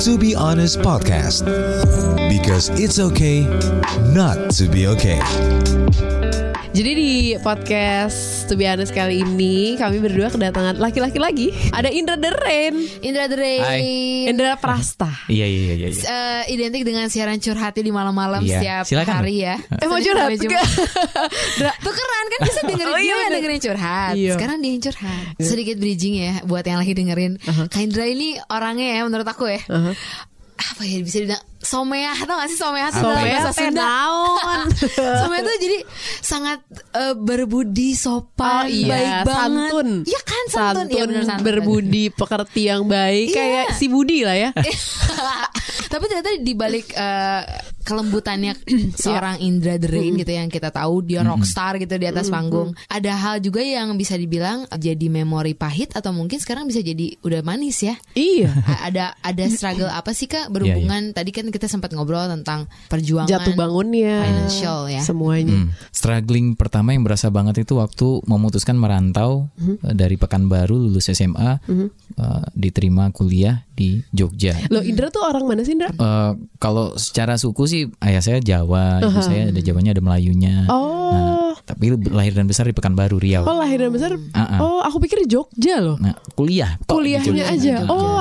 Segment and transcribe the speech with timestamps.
[0.00, 1.44] To Be Honest Podcast.
[2.28, 3.42] Because it's okay
[4.12, 5.20] not to be okay.
[6.72, 12.16] Jadi di podcast To Be Honest kali ini Kami berdua kedatangan laki-laki lagi Ada Indra
[12.16, 12.74] The Rain
[13.04, 13.60] Indra The Rain.
[13.60, 13.84] Hai.
[14.24, 15.88] Indra Prasta Iya iya iya.
[15.92, 16.00] iya.
[16.00, 18.56] Eh, identik dengan siaran curhati di malam-malam Iya.
[18.56, 19.60] setiap Silakan, hari ya.
[19.84, 20.64] Eh mau curhat Jumat.
[21.84, 24.12] Tukeran kan bisa dengerin Oh, iya, dia dengerin curhat.
[24.16, 24.32] Iya.
[24.40, 25.24] Sekarang dia yang curhat.
[25.38, 27.32] Sedikit bridging ya buat yang lagi dengerin.
[27.68, 29.60] Kak Indra ini orangnya ya menurut aku ya.
[29.68, 29.92] Uh-huh.
[30.56, 33.86] Apa ya bisa dibilang someah tau gak sih someah tuh dalam Someah bahasa Sunda?
[35.22, 35.78] someah tuh jadi
[36.18, 36.58] sangat
[36.92, 38.88] eh, berbudi Oh, sopan iya.
[38.90, 39.70] baik banget.
[39.70, 39.88] Santun.
[40.02, 41.44] Iya kan santun, Iya, bener, santun.
[41.46, 43.30] berbudi, pekerti yang baik.
[43.30, 43.36] Iya.
[43.36, 44.50] Kayak si Budi lah ya.
[45.92, 47.42] Tapi ternyata di balik eh,
[47.82, 48.54] kelembutannya
[49.02, 52.74] seorang Indra The Rain gitu yang kita tahu dia rockstar gitu di atas panggung.
[52.88, 57.40] Ada hal juga yang bisa dibilang jadi memori pahit atau mungkin sekarang bisa jadi udah
[57.42, 57.98] manis ya.
[58.14, 58.54] Iya.
[58.86, 61.12] Ada ada struggle apa sih Kak berhubungan?
[61.12, 64.22] Tadi kan kita sempat ngobrol tentang perjuangan Jatuh bangunnya.
[64.22, 65.02] financial ya.
[65.02, 65.66] Semuanya.
[65.66, 65.68] Hmm.
[65.90, 72.42] Struggling pertama yang berasa banget itu waktu memutuskan merantau eh, dari Pekanbaru lulus SMA eh,
[72.54, 74.52] diterima kuliah di Jogja.
[74.68, 75.88] Loh Indra tuh orang mana sih Indra?
[75.88, 80.68] Eh, kalau secara suku sih ayah saya Jawa, ibu saya ada Jawanya ada Melayunya.
[80.68, 83.44] Oh Nah, tapi lahir dan besar di Pekanbaru Riau.
[83.44, 84.58] Oh lahir dan besar Ah, ah.
[84.60, 86.80] Oh aku pikir di Jogja loh Nah, kuliah.
[86.84, 87.52] Kuliahnya Jogja.
[87.52, 88.16] aja Oh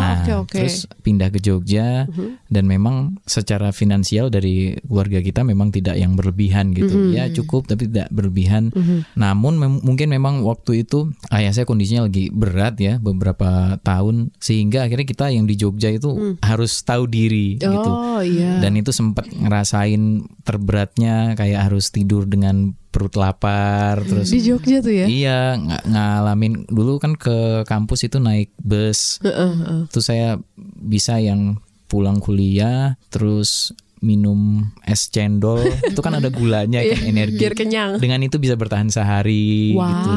[0.00, 0.58] Nah, Oke oke.
[0.60, 2.04] terus pindah ke Jogja
[2.48, 7.12] dan memang secara finansial dari keluarga kita memang tidak yang berlebihan gitu.
[7.12, 8.72] Ya cukup tapi tidak berlebihan.
[9.14, 14.84] Namun mem- mungkin memang waktu itu ayah saya kondisinya lagi berat ya beberapa tahun sehingga
[14.84, 17.90] akhirnya kita yang di Jogja itu harus tahu diri gitu.
[17.90, 18.60] Oh iya.
[18.60, 24.90] Dan itu sempat ngerasain terberatnya kayak harus tidur dengan perut lapar terus Di Jogja tuh
[24.90, 29.22] ya Iya, ng- ngalamin dulu kan ke kampus itu naik bus.
[29.22, 29.80] Heeh, heeh.
[29.88, 30.36] Terus saya
[30.76, 35.60] bisa yang pulang kuliah terus minum es cendol
[35.92, 37.40] itu kan ada gulanya kan energi.
[37.40, 40.12] Biar kenyang Dengan itu bisa bertahan sehari Wow gitu.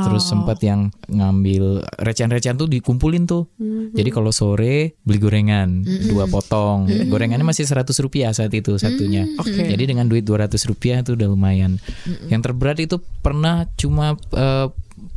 [0.00, 3.46] Terus sempat yang ngambil recehan-recehan tuh dikumpulin tuh.
[3.60, 3.92] Mhm.
[3.92, 6.88] Jadi kalau sore beli gorengan dua potong.
[6.88, 9.28] Gorengannya masih 100 rupiah saat itu satunya.
[9.28, 9.40] Mhm.
[9.44, 9.60] Oke.
[9.60, 11.76] Jadi dengan duit 200 rupiah itu udah lumayan.
[12.32, 14.66] Yang terberat itu pernah cuma eh,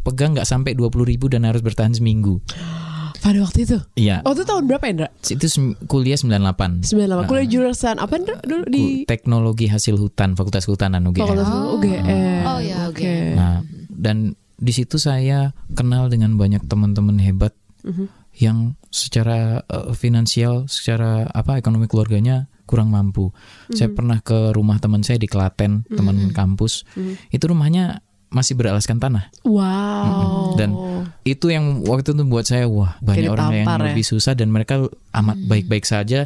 [0.03, 2.43] pegang nggak sampai 20 ribu dan harus bertahan seminggu.
[3.23, 4.19] Pada waktu itu Iya.
[4.21, 5.07] Oh itu tahun berapa Indra?
[5.23, 6.83] Itu sem- kuliah 98.
[6.83, 11.23] 98 Kuliah jurusan apa Indra dulu di Teknologi hasil hutan, Fakultas Kehutanan UGM.
[11.23, 12.03] Fakultas UGM
[12.43, 13.33] Oh, iya, Oke UGM.
[13.33, 13.55] Nah,
[13.89, 14.17] dan
[14.53, 15.39] di situ saya
[15.71, 18.11] kenal dengan banyak teman-teman hebat Mhm.
[18.37, 18.57] yang
[18.89, 23.31] secara eh, finansial, secara apa ekonomi keluarganya kurang mampu.
[23.69, 23.95] Saya Mhm.
[23.95, 26.83] pernah ke rumah teman saya di Klaten, teman kampus.
[26.93, 27.13] Mhm.
[27.29, 27.99] Itu rumahnya
[28.33, 29.29] masih beralaskan tanah.
[29.45, 30.73] Wow Dan
[31.23, 33.77] itu yang waktu itu buat saya wah banyak orang yang ya.
[33.79, 34.83] lebih susah dan mereka
[35.13, 36.25] amat baik-baik saja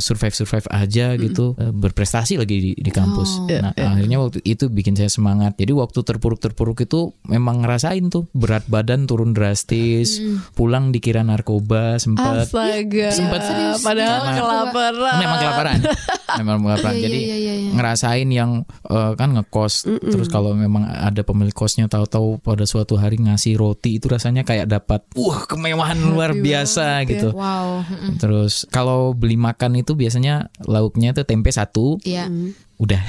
[0.00, 3.30] survive survive aja gitu eh, berprestasi lagi di, di kampus.
[3.44, 3.46] Oh.
[3.46, 5.54] Nah akhirnya waktu itu bikin saya semangat.
[5.60, 10.18] Jadi waktu terpuruk-terpuruk itu memang ngerasain tuh berat badan turun drastis,
[10.56, 12.48] pulang dikira narkoba sempat.
[12.48, 13.84] Astaga Sempet- Serius?
[13.84, 14.38] Padahal Gimana?
[14.40, 15.78] kelaparan Memang kelaparan,
[16.40, 16.94] memang kelaparan.
[16.96, 17.70] Iya, Jadi iya, iya, iya.
[17.76, 18.50] ngerasain yang
[18.88, 23.98] eh, kan ngekos, terus kalau memang ada pemilik kosnya tahu-tahu pada suatu hari ngasih roti
[23.98, 27.34] itu rasanya kayak dapat wah kemewahan luar biasa gitu.
[27.34, 27.82] Wow.
[28.22, 32.30] Terus kalau beli makan itu biasanya lauknya itu tempe satu, Iya.
[32.76, 33.00] Udah.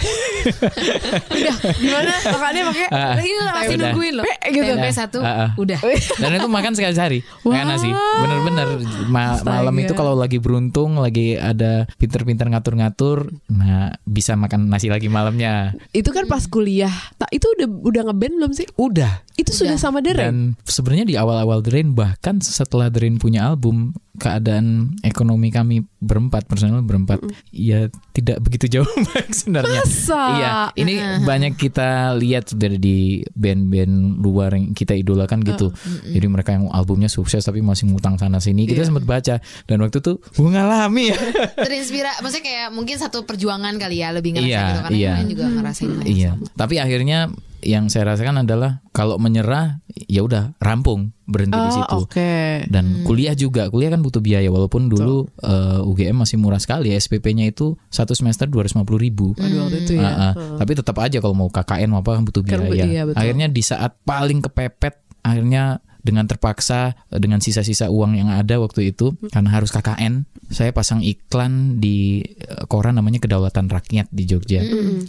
[1.75, 3.83] Gimana makannya pakai Ah, Ini masih udah.
[3.83, 4.25] nungguin loh.
[4.47, 4.63] Gitu.
[4.65, 5.49] Tempe satu, Ah, ah.
[5.55, 5.79] udah.
[6.15, 7.89] Dan itu makan sekali sehari kayak nasi.
[7.91, 8.67] Bener-bener
[9.05, 9.59] Ma- Astaga.
[9.59, 15.75] malam itu kalau lagi beruntung, lagi ada pinter-pinter ngatur-ngatur, nah bisa makan nasi lagi malamnya.
[15.91, 18.67] Itu kan pas kuliah Tak itu udah udah ngeband belum sih?
[18.75, 19.25] Udah.
[19.35, 20.17] Itu sudah sama Deren?
[20.17, 26.81] Dan sebenarnya di awal-awal Drain bahkan setelah Drain punya album keadaan ekonomi kami berempat personal
[26.81, 29.29] berempat ya tidak begitu jauh baik
[29.59, 29.83] sebenarnya.
[29.83, 30.21] Masa?
[30.33, 30.93] Iya, ini
[31.29, 32.97] banyak kita lihat dari di
[33.31, 35.73] band-band luar yang kita idolakan gitu.
[36.03, 38.65] Jadi mereka yang albumnya sukses tapi masih ngutang sana sini.
[38.65, 41.17] Kita sempat baca dan waktu itu gue ngalami ya.
[41.65, 45.13] Terinspira, maksudnya kayak mungkin satu perjuangan kali ya lebih ngerasa Iya, gitu karena iya.
[45.25, 45.89] juga ngerasain.
[45.89, 46.45] yang Iya, sama.
[46.55, 47.19] tapi akhirnya
[47.59, 51.97] yang saya rasakan adalah kalau menyerah ya udah rampung berhenti di Oh, situ.
[52.05, 52.63] Oke.
[52.65, 56.97] Dan kuliah juga, kuliah kan butuh biaya walaupun dulu eh, UGM masih murah sekali ya
[56.97, 59.33] SPP-nya itu satu semester 250 ribu.
[59.33, 60.05] Waduh, waktu itu ya.
[60.05, 60.33] Ah, ah.
[60.55, 62.85] Tapi tetap aja kalau mau KKN mau apa kan butuh Kan biaya.
[62.85, 68.55] iya, akhirnya di saat paling kepepet, akhirnya dengan terpaksa eh, dengan sisa-sisa uang yang ada
[68.57, 74.23] waktu itu karena harus KKN, saya pasang iklan di eh, koran namanya Kedaulatan Rakyat di
[74.23, 74.63] Jogja.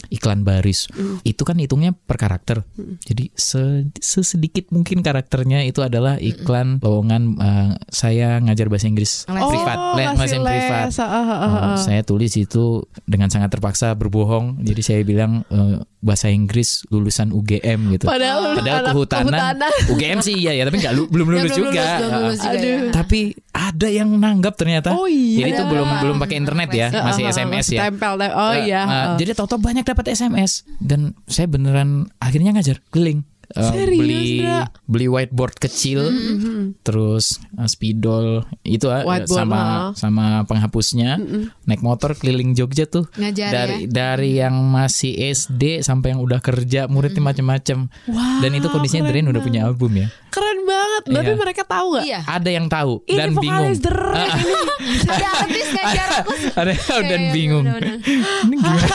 [0.09, 0.91] Iklan baris.
[1.23, 2.67] Itu kan hitungnya per karakter.
[3.01, 9.39] Jadi se- sesedikit mungkin karakternya itu adalah iklan lowongan eh, saya ngajar bahasa Inggris Les.
[9.39, 10.85] privat, Oh, les, bahasa privat.
[10.85, 10.97] les.
[10.99, 11.77] Ah, ah, ah, Oh, ah.
[11.77, 14.59] saya tulis itu dengan sangat terpaksa berbohong.
[14.59, 18.07] Jadi saya bilang eh, bahasa Inggris lulusan UGM gitu.
[18.07, 19.71] Padahal Padahal anak kehutanan, kehutanan.
[19.91, 21.69] UGM sih iya ya, tapi nggak lu- belum lulus belum juga.
[21.69, 22.65] lulus, belum lulus juga Aduh.
[22.65, 22.89] ya.
[22.89, 23.19] Tapi
[23.53, 24.89] ada yang nanggap ternyata.
[24.91, 25.37] Oh iya.
[25.39, 27.79] Jadi itu belum belum pakai internet ya, masih SMS ya.
[27.85, 28.81] Tempel, tem- oh iya.
[29.15, 33.21] jadi tau-tau banyak dapat SMS dan saya beneran akhirnya ngajar keliling.
[33.49, 34.45] Serius, beli
[34.85, 36.05] beli whiteboard kecil,
[36.81, 39.89] terus eh, spidol itu Whiteboard, sama ah.
[39.97, 41.17] sama penghapusnya,
[41.65, 43.89] naik motor keliling Jogja tuh Ngajar dari ya?
[43.89, 47.89] dari yang masih SD sampai yang udah kerja muridnya macam-macam.
[48.05, 50.07] Wow, Dan itu kondisinya Drain udah punya album ya.
[50.29, 51.03] Keren banget.
[51.09, 51.37] Tapi Iya.
[51.39, 52.05] mereka tahu nggak?
[52.05, 52.19] Iya.
[52.29, 53.71] Ada yang tahu Ini dan bingung.
[53.73, 53.81] ini.
[55.09, 56.31] Ada artis ngajar aku.
[56.53, 57.65] Ada yang tahu dan Iya, bingung.
[58.45, 58.87] Ini gimana?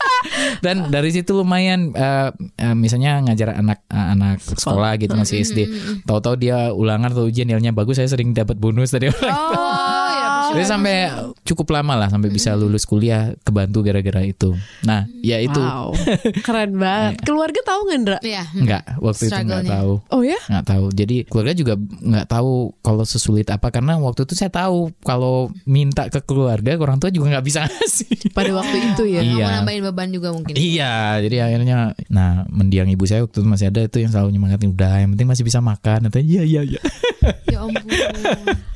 [0.64, 2.30] dan dari situ lumayan eh,
[2.72, 5.58] misalnya ngajar anak anak sekolah gitu masih SD.
[6.06, 9.34] Tahu-tahu dia ulangan atau ujian nilainya bagus, saya sering dapat bonus dari orang.
[9.34, 9.89] Oh.
[10.52, 10.94] Jadi sampai
[11.42, 14.54] cukup lama lah sampai bisa lulus kuliah kebantu gara-gara itu.
[14.82, 15.92] Nah, ya itu Wow.
[16.40, 17.20] Keren banget.
[17.26, 18.18] Keluarga tahu nggak, Ndra?
[18.20, 18.44] Iya.
[18.52, 19.70] enggak waktu itu enggak Struggle-nya.
[19.72, 19.92] tahu.
[20.08, 20.38] Oh ya?
[20.42, 24.90] nggak tahu jadi keluarga juga nggak tahu kalau sesulit apa karena waktu itu saya tahu
[25.00, 29.20] kalau minta ke keluarga orang tua juga nggak bisa ngasih Pada waktu itu ya.
[29.20, 29.44] Nggak Iya.
[29.44, 30.54] mau nambahin beban juga mungkin.
[30.54, 31.76] iya jadi akhirnya
[32.08, 35.26] nah mendiang ibu saya waktu itu masih ada itu yang selalu nyemangatin udah yang penting
[35.26, 36.80] masih bisa makan atau iya iya iya
[37.46, 37.84] Ya ampun.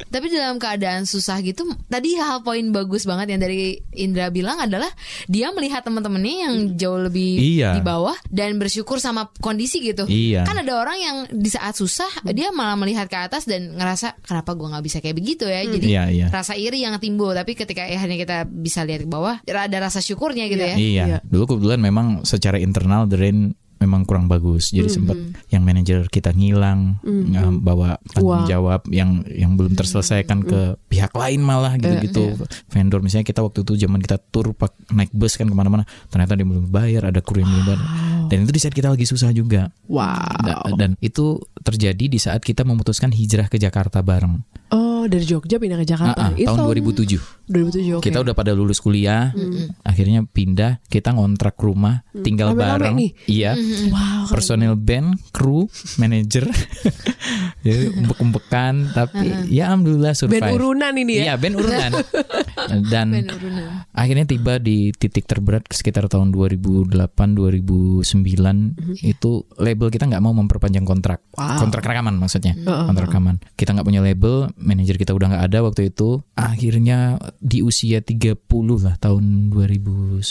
[0.06, 4.86] Tapi dalam keadaan susah gitu, tadi hal poin bagus banget yang dari Indra bilang adalah
[5.26, 7.74] dia melihat teman-temannya yang jauh lebih Iya.
[7.74, 10.06] di bawah dan bersyukur sama kondisi gitu.
[10.06, 10.46] Iya.
[10.46, 14.54] Kan ada orang yang di saat susah dia malah melihat ke atas dan ngerasa kenapa
[14.54, 15.66] gua nggak bisa kayak begitu ya.
[15.66, 16.26] Jadi Iya, iya.
[16.30, 17.34] rasa iri yang timbul.
[17.34, 20.76] Tapi ketika akhirnya kita bisa lihat ke bawah, ada rasa syukurnya gitu ya.
[20.76, 21.18] iya Iya.
[21.26, 24.68] dulu kebetulan memang secara internal The Rain memang kurang bagus.
[24.68, 24.96] Jadi Hmm.
[24.96, 25.16] sempat
[25.48, 31.40] yang manajer kita ngilang eh, bawa tanggung jawab yang yang belum terselesaikan ke pihak lain
[31.40, 32.34] malah gitu-gitu.
[32.66, 36.32] vendor misalnya kita waktu itu zaman kita tur pak naik bus kan ke mana-mana ternyata
[36.32, 37.80] dia belum bayar ada kru yang belum bayar
[38.24, 39.68] dan itu di saat kita lagi susah juga.
[39.84, 40.40] Wow.
[40.40, 44.40] Da- dan itu terjadi di saat kita memutuskan hijrah ke Jakarta bareng.
[44.70, 46.32] Oh, dari Jogja pindah ke Jakarta.
[46.32, 48.02] Itu tahun 2007 2007 oke.
[48.02, 49.30] kita udah pada lulus kuliah
[49.82, 52.94] akhirnya pindah kita ngontrak rumah tinggal Rame-rame bareng.
[52.96, 53.10] nih?
[53.26, 53.52] iya
[53.84, 54.26] Wow.
[54.26, 55.66] personil band, kru,
[55.96, 56.48] manajer,
[57.60, 60.40] jadi umpek-umpekan, tapi ya alhamdulillah survive.
[60.40, 61.22] Band urunan ini ya.
[61.22, 61.90] Iya band urunan.
[62.84, 63.84] Dan urunan.
[63.90, 66.88] akhirnya tiba di titik terberat sekitar tahun 2008
[67.34, 68.04] 2009
[69.02, 71.58] itu label kita nggak mau memperpanjang kontrak, Wow.
[71.60, 73.36] kontrak rekaman maksudnya, kontrak rekaman.
[73.54, 76.22] Kita nggak punya label, manajer kita udah nggak ada waktu itu.
[76.34, 78.38] Akhirnya di usia 30
[78.78, 80.22] lah tahun 2010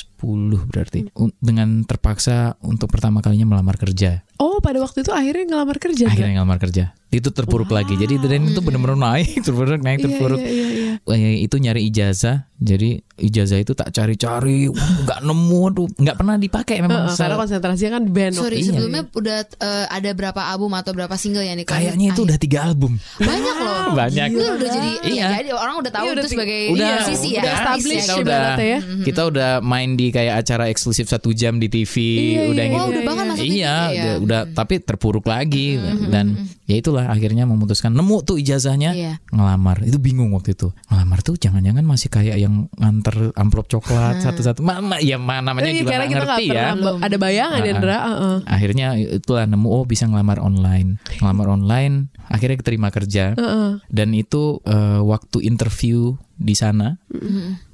[0.63, 4.21] berarti Un- dengan terpaksa untuk pertama kalinya melamar kerja.
[4.35, 6.07] Oh, pada waktu itu akhirnya ngelamar kerja.
[6.07, 6.91] Akhirnya ngelamar kerja.
[7.07, 7.93] Itu terpuruk lagi.
[7.93, 10.39] Jadi dan itu benar-benar naik, terpuruk naik, Iya, terpuruk.
[10.39, 10.93] iya, iya, iya.
[11.05, 12.49] Eh, itu nyari ijazah.
[12.57, 14.65] Jadi ijazah itu tak cari-cari,
[15.05, 17.05] nggak nemu tuh, nggak pernah dipakai memang.
[17.05, 18.33] Heeh, karena konsentrasinya kan band.
[18.33, 18.71] Sorry, itu.
[18.71, 21.85] sebelumnya udah eh, ada berapa album atau berapa single yang dikeluarin?
[21.85, 22.91] Kayaknya itu Akhir- udah tiga album.
[23.15, 23.71] banyak loh.
[23.93, 24.27] Banyak.
[24.27, 25.11] Itu udah jadi Iya.
[25.13, 25.27] iya.
[25.37, 27.37] jadi orang udah tahu Iya, udah itu sebagai udah musisi ya.
[27.37, 28.01] udah established ya.
[28.01, 28.79] kita udah ya.
[29.03, 32.79] kita udah main di kayak acara eksklusif satu jam di TV Iya, udah iya, gitu
[32.79, 34.13] Wah, udah bahkan masuk TV iya ya.
[34.23, 35.75] Udah, udah tapi terpuruk lagi
[36.05, 36.33] dan
[36.63, 39.13] ya itulah akhirnya memutuskan nemu tuh ijazahnya Iya.
[39.29, 44.59] ngelamar itu bingung waktu itu ngelamar tuh jangan-jangan masih kayak yang nganter amplop coklat satu-satu
[44.59, 47.63] mama ya ma- namanya Iya, juga karena kita ngerti ya pernah ba- ada bayangan ya,
[47.63, 47.77] Ah, ah.
[47.77, 47.97] Ndra.
[47.99, 48.35] Heeh.
[48.45, 53.71] akhirnya itulah nemu oh bisa ngelamar online ngelamar online akhirnya keterima kerja Heeh.
[53.85, 56.97] dan itu eh, waktu interview di sana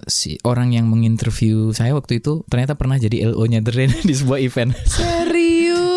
[0.05, 4.75] si orang yang menginterview saya waktu itu ternyata pernah jadi LO-nya Rain di sebuah event.
[4.83, 5.38] Serius,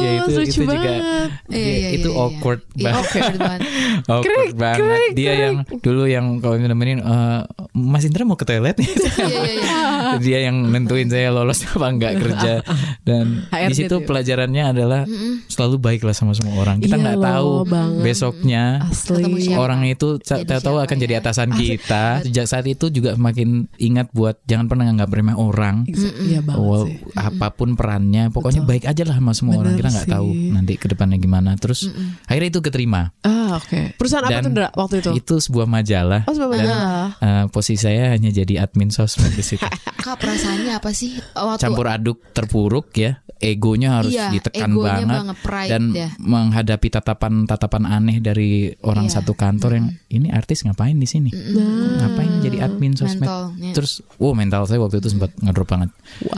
[0.03, 1.31] ya itu lucu itu juga banget.
[1.45, 2.23] Iya, dia- iya, itu iya, iya.
[2.23, 2.99] awkward Iya, banget.
[2.99, 3.61] awkward banget.
[4.05, 4.81] awkward Krik, banget.
[4.83, 7.41] krik, dia yang dulu yang kalau nemenin eh,
[7.73, 8.91] Mas Indra mau ke toilet nih.
[8.91, 9.81] Iya, iya, iya.
[10.25, 12.53] dia yang nentuin saya lolos apa enggak kerja
[13.09, 14.01] dan di situ tuh.
[14.03, 15.03] pelajarannya adalah
[15.47, 16.79] selalu baiklah sama semua orang.
[16.79, 18.01] Kita nggak tahu banget.
[18.03, 19.55] besoknya Ketemu Asli.
[19.55, 21.21] orang itu sa- Jadi tahu siapa akan jadi ya?
[21.21, 22.05] atasan kita.
[22.23, 25.85] Sejak saat itu juga semakin ingat buat jangan pernah nganggap remeh orang.
[25.87, 26.97] Iya banget sih.
[27.15, 29.75] apa pun perannya, pokoknya baik aja lah sama semua orang.
[29.75, 31.55] Bener Kita nggak tahu nanti ke depannya gimana.
[31.55, 31.87] Terus
[32.25, 33.13] akhirnya itu keterima.
[33.23, 33.95] Ah, oke.
[34.01, 35.11] Perusahaan apa Dan tuh, Ndra, waktu itu?
[35.15, 36.25] Itu sebuah majalah.
[36.25, 37.09] Oh, sebuah Dan, majalah.
[37.21, 39.63] eh, posisi saya hanya jadi admin sosmed di situ.
[40.05, 43.21] Kak perasaannya apa sih waktu Campur aduk terpuruk ya.
[43.43, 46.09] Egonya harus Iya, ditekan egonya banget banget, pride dan ya.
[46.17, 49.19] menghadapi tatapan-tatapan aneh dari orang Iya.
[49.19, 51.35] satu kantor yang ini artis ngapain di sini?
[51.35, 53.27] Ngapain jadi admin sosmed?
[53.27, 53.73] Mentalnya.
[53.75, 55.91] Terus, wow mental saya waktu itu sempat ngedrop banget.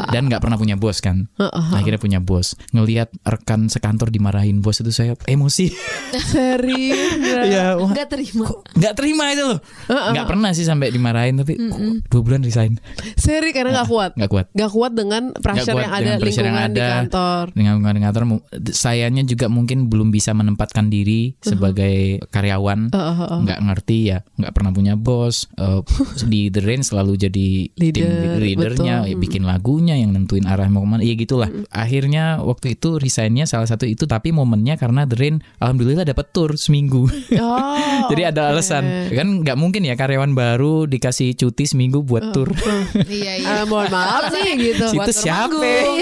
[0.08, 1.28] Dan nggak pernah punya bos kan.
[1.70, 2.56] Akhirnya punya bos.
[2.70, 5.68] Ngelihat rekan sekantor dimarahin bos itu saya emosi.
[6.32, 7.20] Serius.
[7.44, 8.46] Ya, Nggak terima.
[8.72, 9.58] nggak terima itu loh.
[9.86, 12.78] Nggak pernah sih sampai dimarahin tapi kok dua bulan resign.
[13.14, 14.12] Seri karena nggak kuat.
[14.14, 14.46] Nggak kuat.
[14.52, 17.42] Nggak kuat dengan pressure kuat yang ada pressure yang lingkungan di kantor.
[17.52, 21.94] dengan lingkungan kantor mu- sayanya juga mungkin belum bisa menempatkan diri sebagai
[22.28, 23.40] karyawan Uh-huh.
[23.40, 25.80] nggak ngerti ya nggak pernah punya bos eh,
[26.24, 29.10] di The Rain selalu jadi tim Leader, leadernya betul.
[29.10, 33.44] ya, bikin lagunya yang nentuin arah mau ke mana ya gitulah akhirnya waktu itu resignnya
[33.44, 37.76] salah satu itu tapi momennya karena The Rain alhamdulillah dapat tour seminggu Oh,
[38.08, 38.50] jadi ada oke.
[38.54, 42.50] alasan kan nggak mungkin ya karyawan baru dikasih cuti seminggu buat tour
[43.04, 43.48] Iya iya.
[43.54, 44.86] Eh, mohon maaf nih gitu.
[44.86, 45.98] itu Buat siapa bermanggung.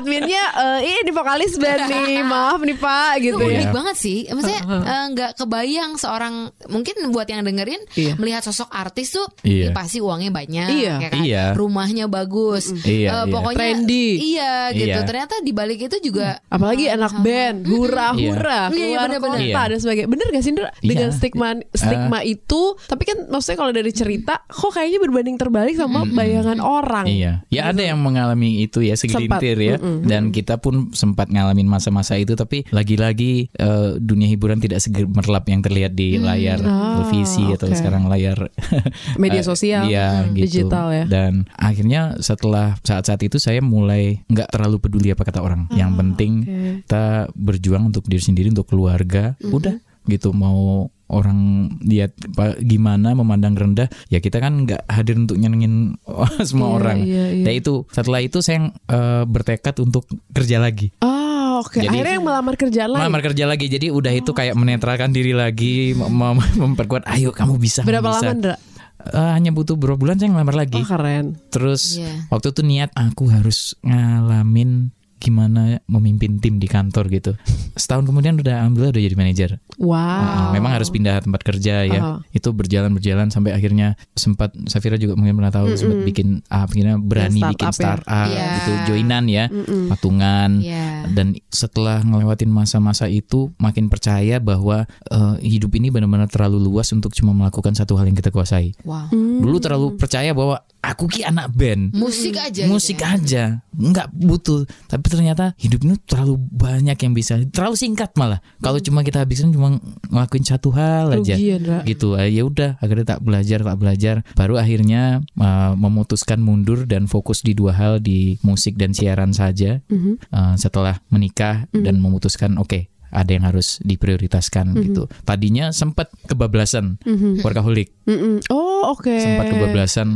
[0.00, 0.44] Adminnya
[0.80, 2.24] eh ini vokalis band nih.
[2.32, 3.54] Maaf nih Pak gitu Itu ya.
[3.58, 4.18] unik banget sih.
[4.26, 6.34] Maksudnya eh, nggak kebayang seorang
[6.66, 8.14] mungkin buat yang dengerin Iya.
[8.16, 9.68] melihat sosok artis tuh Iya.
[9.68, 10.94] ya pasti uangnya banyak, Iya.
[10.96, 11.20] ya kan?
[11.20, 11.44] Iya.
[11.52, 13.12] Rumahnya bagus, Iya, Eh, iya.
[13.26, 14.08] pokoknya Trendy.
[14.34, 14.88] Iya gitu.
[14.90, 15.04] Iya.
[15.04, 18.30] Ternyata di balik itu juga Apalagi anak band, hura Iya.
[18.30, 19.38] hura, Iya, keluar bener-bener.
[19.38, 19.62] kota Iya.
[19.66, 20.08] dan sebagainya.
[20.08, 20.68] Bener gak sih Indra?
[20.80, 21.16] Dengan Iya.
[21.16, 26.58] stigma stigma itu, tapi kan maksudnya kalau dari cerita, kok kayaknya berbanding terbalik sama bayangan
[26.58, 27.06] orang.
[27.06, 29.79] Iya, ya ada yang mengalami itu ya segelintir Sempat.
[29.80, 32.32] Ya, dan kita pun sempat ngalamin masa-masa itu.
[32.32, 37.74] Tapi lagi-lagi eh, dunia hiburan tidak segemerlap yang terlihat di layar Ah, televisi atau oke.
[37.74, 38.52] sekarang layar
[39.16, 40.44] Media sosial, iya, Hmm, gitu.
[40.62, 41.04] digital ya.
[41.04, 45.66] Dan akhirnya setelah saat-saat itu saya mulai nggak terlalu peduli apa kata orang.
[45.72, 46.56] yang penting oke.
[46.84, 49.34] kita berjuang untuk diri sendiri, untuk keluarga.
[49.42, 51.40] Udah gitu mau orang
[51.82, 52.14] lihat
[52.60, 55.98] gimana memandang rendah ya kita kan nggak hadir untuk nyenengin
[56.48, 57.44] semua Iya, orang iya, iya.
[57.44, 61.76] Ya itu setelah itu saya eh, bertekad untuk kerja lagi Ah, oke.
[61.76, 63.00] Jadi- Akhirnya yang melamar kerjaan lain.
[63.00, 67.58] melamar kerja lagi jadi udah itu kayak menetralkan diri lagi mem- mem- memperkuat ayo kamu
[67.58, 68.22] bisa kamu Berapa bisa.
[68.22, 68.56] lama, Indra?
[69.02, 71.40] Eh, hanya butuh beberapa bulan saya ngelamar lagi Oh, keren.
[71.48, 72.28] terus Iya.
[72.28, 77.36] waktu itu niat aku harus ngalamin gimana memimpin tim di kantor gitu
[77.76, 79.50] setahun kemudian udah alhamdulillah udah jadi manajer
[79.80, 79.96] Wow.
[79.96, 82.00] Uh, memang harus pindah tempat kerja ya.
[82.04, 82.18] Ah.
[82.36, 87.00] Itu berjalan berjalan sampai akhirnya sempat Safira juga mungkin pernah tahu sempat bikin ah, akhirnya
[87.00, 88.04] berani Ya, bikin startup ya.
[88.04, 88.48] startup Iya.
[88.60, 89.44] gitu joinan ya,
[89.88, 90.50] patungan.
[90.60, 91.08] Iya.
[91.10, 97.16] Dan setelah ngelewatin masa-masa itu makin percaya bahwa eh, hidup ini benar-benar terlalu luas untuk
[97.16, 98.76] cuma melakukan satu hal yang kita kuasai.
[98.84, 99.08] wow.
[99.12, 101.92] Dulu terlalu percaya bahwa aku ki anak band.
[101.92, 102.64] Musik aja.
[102.66, 103.16] musik gitu ya.
[103.16, 103.44] aja.
[103.76, 104.64] Nggak butuh.
[104.88, 107.38] Tapi ternyata hidup ini terlalu banyak yang bisa.
[107.52, 108.40] Terlalu singkat malah.
[108.60, 111.36] Kalau cuma kita habiskan cuma ngelakuin satu hal aja.
[111.36, 112.16] Rugi ya, gitu.
[112.16, 112.80] Eh, ya udah.
[112.80, 114.14] Akhirnya tak belajar tak belajar.
[114.34, 119.84] Baru akhirnya uh, memutuskan mundur dan fokus di dua hal di musik dan siaran saja.
[119.92, 120.32] Mhm.
[120.32, 124.82] Uh, setelah menikah dan memutuskan oke ada yang harus diprioritaskan Mhm.
[124.82, 125.02] gitu.
[125.22, 126.98] Tadinya sempat kebablasan
[127.42, 127.90] workaholic.
[128.06, 128.42] Mm-mm.
[128.48, 129.12] Oh, oke.
[129.12, 130.08] sempat kebablasan.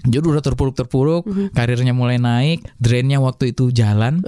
[0.00, 1.46] Jadi udah terpuruk-terpuruk Mhm.
[1.52, 4.20] karirnya mulai naik drainnya waktu itu jalan.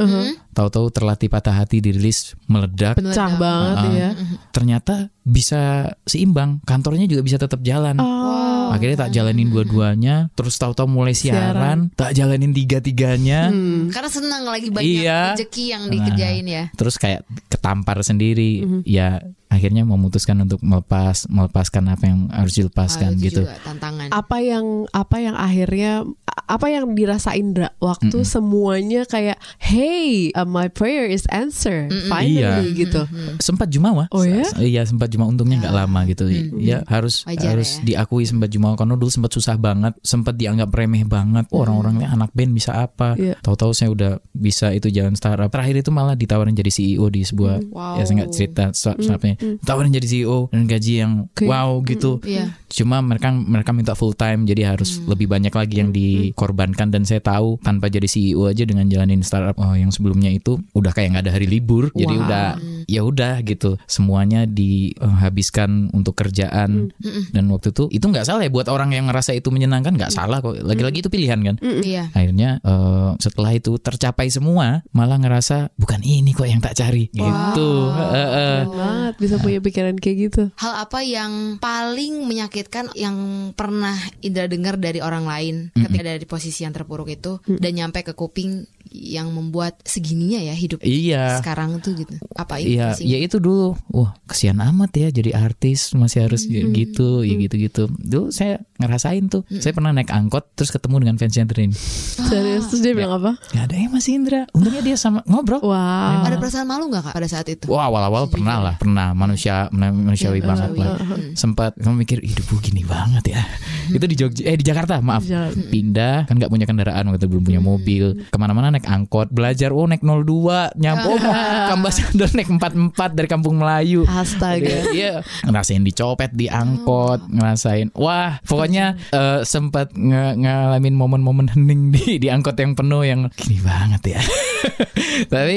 [0.51, 2.99] Tahu-tahu terlatih patah hati dirilis meledak.
[2.99, 4.11] Pecah banget Ah, ya.
[4.51, 7.97] ternyata bisa seimbang kantornya juga bisa tetap jalan.
[7.97, 8.50] Oh.
[8.71, 13.91] Akhirnya tak jalanin dua-duanya terus tahu-tahu mulai siaran, tak jalanin tiga-tiganya Hmm.
[13.91, 15.21] Karena senang lagi banyak Iya.
[15.35, 16.65] rezeki yang dikerjain ya.
[16.73, 18.81] terus kayak ketampar sendiri Mhm.
[18.85, 23.43] ya akhirnya memutuskan untuk melepas melepaskan apa yang harus dilepaskan Ah, itu gitu.
[23.43, 24.09] juga tantangan.
[24.09, 26.07] apa yang apa yang akhirnya
[26.47, 32.79] apa yang dirasain Indra waktu semuanya kayak hey uh, my prayer is answer finally Iya.
[32.79, 33.01] gitu.
[33.39, 34.07] Sempat jumawa.
[34.11, 34.45] Oh ya?
[34.45, 35.31] S- iya sempat jumawa.
[35.31, 36.29] Untungnya nggak lama gitu.
[36.57, 38.05] Ya harus Wajar harus ya.
[38.05, 38.77] diakui sempat jumawa.
[38.77, 41.49] Karena dulu sempat susah banget sempat dianggap remeh banget.
[41.49, 43.17] Oh, orang-orangnya anak band bisa apa?
[43.17, 43.35] Iya.
[43.41, 45.49] tahu-tahu saya udah bisa itu jalan startup.
[45.49, 47.97] Terakhir itu malah ditawarin jadi CEO di sebuah Wow.
[47.97, 51.45] ya saya nggak cerita startup startupnya tawarin jadi CEO dan gaji yang Oke.
[51.49, 52.53] wow gitu Iya.
[52.69, 57.19] cuma mereka mereka minta full time jadi harus lebih banyak lagi yang dikorbankan dan saya
[57.19, 61.25] tahu tanpa jadi CEO aja dengan jalanin startup oh, yang sebelumnya itu udah kayak nggak
[61.27, 62.25] ada hari libur jadi Wow.
[62.27, 62.47] udah
[62.91, 66.91] ya udah gitu semuanya dihabiskan untuk kerjaan.
[67.31, 70.43] Dan waktu itu itu nggak salah ya buat orang yang ngerasa itu menyenangkan nggak salah
[70.43, 70.59] kok.
[70.59, 71.57] Lagi-lagi itu pilihan kan.
[71.63, 72.11] Iya.
[72.11, 77.07] akhirnya eh, setelah itu tercapai semua malah ngerasa bukan ini kok yang tak cari.
[77.15, 77.71] Gitu.
[77.95, 78.59] Eh, eh.
[78.67, 80.43] Keren banget bisa punya pikiran kayak gitu.
[80.59, 83.17] Hal apa yang paling menyakitkan yang
[83.55, 83.95] pernah
[84.25, 88.17] Indra dengar dari orang lain ketika ada di posisi yang terpuruk itu dan nyampe ke
[88.17, 91.39] kuping yang membuat segininya ya hidup Iya.
[91.39, 92.15] sekarang tuh gitu?
[92.35, 93.07] Apa Iya, sih?
[93.07, 93.79] ya itu dulu.
[93.89, 97.87] Wah, kesian amat ya jadi artis masih harus gitu, ya gitu-gitu.
[97.89, 99.47] Dulu saya ngerasain tuh.
[99.49, 101.71] Saya pernah naik angkot terus ketemu dengan fansnya Drain.
[101.71, 103.39] Serius terus dia bilang apa?
[103.51, 104.45] Gak ada ya Mas Indra.
[104.51, 105.63] Untungnya dia sama ngobrol.
[105.63, 106.27] Wow.
[106.27, 107.71] Ada perasaan malu nggak kak pada saat itu?
[107.71, 110.97] Wah awal-awal pernah lah, pernah manusia manusiawi Iya, banget lah.
[111.37, 113.43] Sempat kamu mikir hidup gue gini banget ya.
[113.91, 115.23] Itu di Jogja, eh di Jakarta maaf.
[115.23, 115.59] Di Jakarta.
[115.71, 118.05] Pindah kan nggak punya kendaraan waktu itu belum punya mobil.
[118.33, 121.31] Ke mana-mana naik angkot, belajar oh naik 02 nyampe oh ke
[121.71, 124.05] Ambasador naik 44 dari Kampung Melayu.
[124.05, 124.91] Astaga.
[124.91, 132.17] Iya, ngerasain dicopet di angkot, ngerasain wah, pokoknya eh, sempat nge- ngalamin momen-momen hening di
[132.17, 134.21] di angkot yang penuh yang gini banget ya.
[135.33, 135.57] Tapi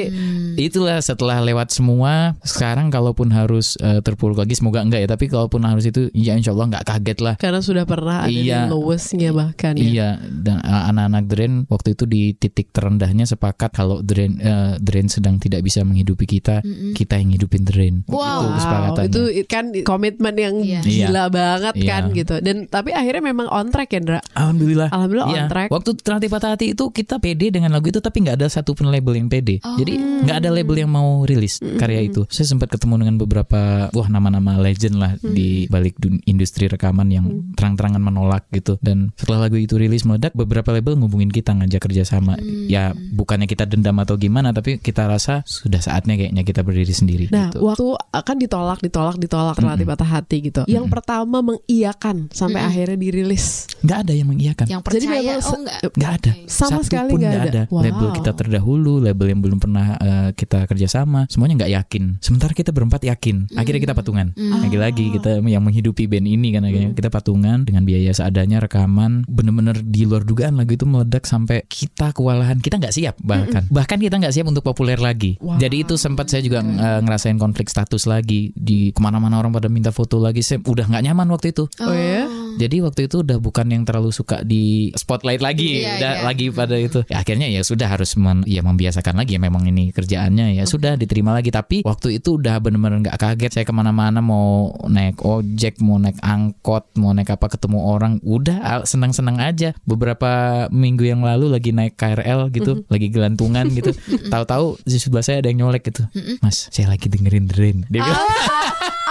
[0.55, 5.09] itulah setelah lewat semua, sekarang kalaupun harus eh, terpuruk lagi, semoga enggak ya.
[5.09, 7.35] Tapi kalaupun harus itu, ya insya Allah nggak kaget lah.
[7.35, 8.65] Karena sudah pernah ada Iya.
[8.65, 9.83] di lowestnya bahkan ya.
[9.83, 12.69] Iya, dan uh, anak-anak Drain waktu itu di titik
[13.13, 16.65] terendahnya sepakat kalau Drain uh, Drain sedang tidak bisa menghidupi kita,
[16.98, 18.01] kita yang hidupin Drain.
[18.10, 18.17] Wow.
[18.17, 19.05] Itu kesepakatannya.
[19.05, 20.82] itu kan komitmen yang Iya.
[20.82, 21.86] gila banget Iya.
[21.86, 22.36] kan gitu.
[22.41, 24.20] Dan tapi akhirnya memang on track ya, Ndra.
[24.34, 24.89] Alhamdulillah.
[24.89, 25.38] Alhamdulillah Iya.
[25.38, 25.70] on track.
[25.70, 29.13] Waktu Terlatih Patah Hati itu kita pede dengan lagu itu tapi nggak ada satupun label
[29.13, 29.62] yang pede.
[29.62, 29.93] Jadi
[30.25, 32.25] nggak ada label yang mau rilis karya itu.
[32.34, 37.25] Saya sempat ketemu dengan beberapa wah nama-nama legend lah di balik dun- industri rekaman yang
[37.53, 38.82] terang-terangan menolak gitu.
[38.82, 42.39] Dan setelah lagu itu rilis meledak, beberapa label ngubungin kita ngajak kerjasama.
[42.65, 47.25] Ya bukannya kita dendam atau gimana, tapi kita rasa sudah saatnya kayaknya kita berdiri sendiri.
[47.33, 47.65] Nah, gitu.
[47.65, 50.62] waktu akan ditolak, ditolak, ditolak terlatih patah hati gitu.
[50.69, 53.67] Yang pertama mengiyakan sampai akhirnya dirilis.
[53.83, 54.65] nggak ada yang mengiyakan.
[54.69, 55.33] Yang Jadi percaya?
[55.36, 55.79] memang oh enggak.
[55.93, 57.63] nggak ada Sama Satu sekali nggak nggak ada.
[57.67, 57.81] Wow.
[57.83, 62.69] label kita terdahulu label yang belum pernah eh, kita kerjasama semuanya nggak yakin sementara kita
[62.69, 67.65] berempat yakin akhirnya kita patungan lagi-lagi kita yang menghidupi band ini kan akhirnya kita patungan
[67.65, 72.77] dengan biaya seadanya rekaman bener-bener di luar dugaan lagu itu meledak sampai kita kewalahan kita
[72.77, 73.65] nggak siap bahkan.
[73.73, 75.41] Bahkan kita nggak siap untuk populer lagi.
[75.41, 75.57] Wow.
[75.57, 78.53] jadi itu sempat saya juga eh, ngerasain konflik status lagi.
[78.53, 80.45] Di ke mana-mana orang pada minta foto lagi.
[80.45, 81.65] Saya udah nggak nyaman waktu itu.
[81.81, 82.29] Oh ya?
[82.57, 86.24] Jadi waktu itu udah bukan yang terlalu suka di spotlight lagi, Iya, udah iya.
[86.24, 87.00] lagi pada itu.
[87.07, 90.95] Ya, akhirnya ya sudah harus men- ya membiasakan lagi ya memang ini kerjaannya ya sudah
[90.95, 91.50] diterima lagi.
[91.50, 93.51] Tapi waktu itu udah bener-bener nggak kaget.
[93.53, 98.57] Saya ke mana-mana mau naik ojek, mau naik angkot, mau naik apa ketemu orang, udah
[98.62, 99.74] ah, senang-senang aja.
[99.83, 103.91] Beberapa minggu yang lalu lagi naik KRL gitu, lagi gelantungan gitu.
[104.33, 106.05] Tahu-tahu di sebelah saya ada yang nyolek gitu.
[106.39, 107.77] Mas, saya lagi dengerin Drain.
[107.89, 108.25] Dia bilang,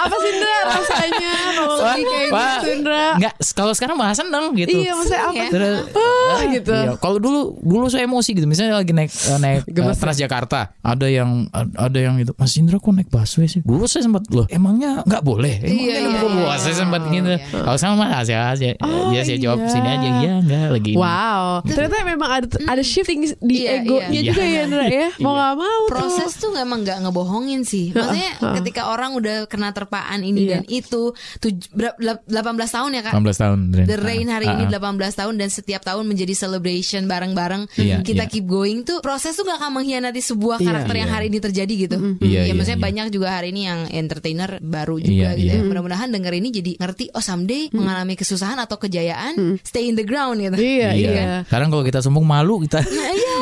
[0.02, 3.06] Apa sih Ndra rasanya kalau lagi kayak wah, gitu Ndra?
[3.16, 4.74] nggak kalau sekarang malah seneng gitu.
[4.74, 5.34] Iya, maksudnya apa?
[5.36, 5.48] Ya.
[5.48, 6.74] Terus, Ah, ah, gitu.
[6.74, 6.90] iya.
[6.96, 8.46] Kalau dulu dulu saya emosi gitu.
[8.46, 9.92] Misalnya lagi naik eh, naik ya?
[9.94, 12.32] Transjakarta, ada yang ada yang itu.
[12.34, 13.60] Mas Indra kok naik busway sih?
[13.62, 15.54] Dulu saya sempat loh, emangnya nggak boleh?
[15.60, 16.44] Emangnya Iya, nggak iya, iya.
[16.44, 17.30] Wah, saya sempat gitu.
[17.30, 17.38] iya.
[17.52, 19.68] Kalau sama mas Asia Asia, Oh, ya saya jawab iya.
[19.68, 20.08] sini aja.
[20.12, 20.90] Iya enggak lagi.
[20.90, 20.98] ini.
[20.98, 24.22] Wow, ternyata memang ada ada shifting di Iya, egonya iya.
[24.28, 25.08] juga ya Ndra ya.
[25.18, 25.38] Mau Iya.
[25.38, 27.92] nggak mau proses tuh emang nggak ngebohongin sih.
[27.92, 30.50] Maksudnya ketika orang udah kena terpaan ini Iya.
[30.56, 31.02] dan itu
[31.36, 33.12] tuj- berap- delap- 18 tahun ya kak.
[33.12, 33.58] 18 tahun.
[33.68, 33.84] Dren.
[33.84, 34.70] The Rain hari Ah, ini ah.
[34.72, 37.68] 18 tahun dan setiap tahun menjadi celebration bareng-bareng.
[37.76, 38.32] Iya, kita iya.
[38.32, 40.66] keep going tuh proses tuh gak akan mengkhianati sebuah Iya.
[40.66, 41.14] karakter yang Iya.
[41.14, 41.96] hari ini terjadi gitu.
[42.18, 42.86] Iya, ya iya, maksudnya iya.
[42.88, 45.44] banyak juga hari ini yang entertainer baru juga Iya, gitu.
[45.44, 45.60] iya.
[45.60, 45.68] ya.
[45.68, 50.40] Mudah-mudahan denger ini jadi ngerti oh someday mengalami kesusahan atau kejayaan stay in the ground
[50.40, 50.56] gitu.
[50.56, 51.24] Iya, iya.
[51.44, 52.80] Sekarang kalau kita sombong malu kita.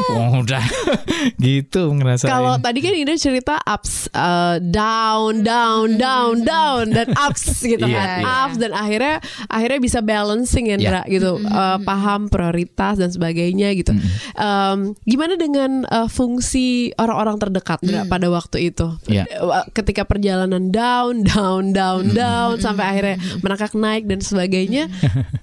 [0.17, 0.65] oh, udah
[1.39, 2.27] gitu ngerasain.
[2.27, 7.97] Kalau tadi kan Ida cerita ups, uh, down, down, down, down, dan ups gitu Iya,
[7.97, 8.35] kan, iya.
[8.45, 9.15] ups dan akhirnya
[9.47, 13.91] akhirnya bisa balancing ya, Ndra, gitu, Uh, paham prioritas dan sebagainya gitu.
[14.35, 18.87] Um, gimana dengan uh, fungsi orang-orang terdekat Ndra, pada waktu itu?
[19.07, 19.27] Iya.
[19.39, 24.87] Uh, Ketika perjalanan down, down, down, down sampai akhirnya menangkak naik dan sebagainya,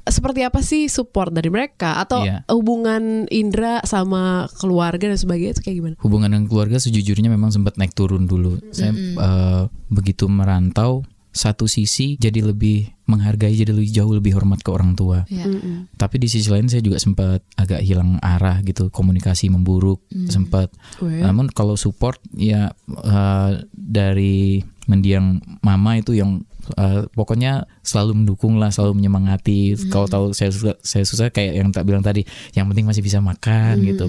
[0.06, 2.42] seperti apa sih support dari mereka atau Iya.
[2.50, 5.96] hubungan Indra sama keluarga dan sebagainya itu kayak gimana?
[6.00, 8.58] hubungan dengan keluarga sejujurnya memang sempat naik turun dulu.
[8.72, 10.87] Saya eh, begitu merantau
[11.38, 15.24] satu sisi jadi lebih menghargai jadi lebih jauh lebih hormat ke orang tua.
[15.30, 15.46] Iya.
[15.96, 20.74] Tapi di sisi lain saya juga sempat agak hilang arah gitu, komunikasi memburuk sempat.
[21.00, 21.30] Oh ya?
[21.30, 26.42] Namun kalau support ya eh, dari mendiang mama itu yang
[26.74, 29.76] eh, pokoknya selalu mendukung lah, selalu menyemangati.
[29.88, 33.18] Kalau tahu saya susah, saya susah kayak yang tak bilang tadi, yang penting masih bisa
[33.18, 34.06] makan gitu.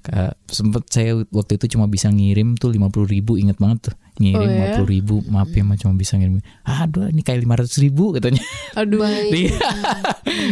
[0.00, 4.50] Ka- Sempet saya waktu itu cuma bisa ngirim tuh 50.000 ribu, inget banget tuh ngirim
[4.50, 4.82] Oh, ya?
[4.82, 6.38] 50.000 ribu, maaf ya mah cuma bisa ngirim.
[6.62, 8.42] Aduh ini kayak 500.000 ribu katanya.
[8.74, 9.02] Aduh.
[9.28, 9.54] Iya.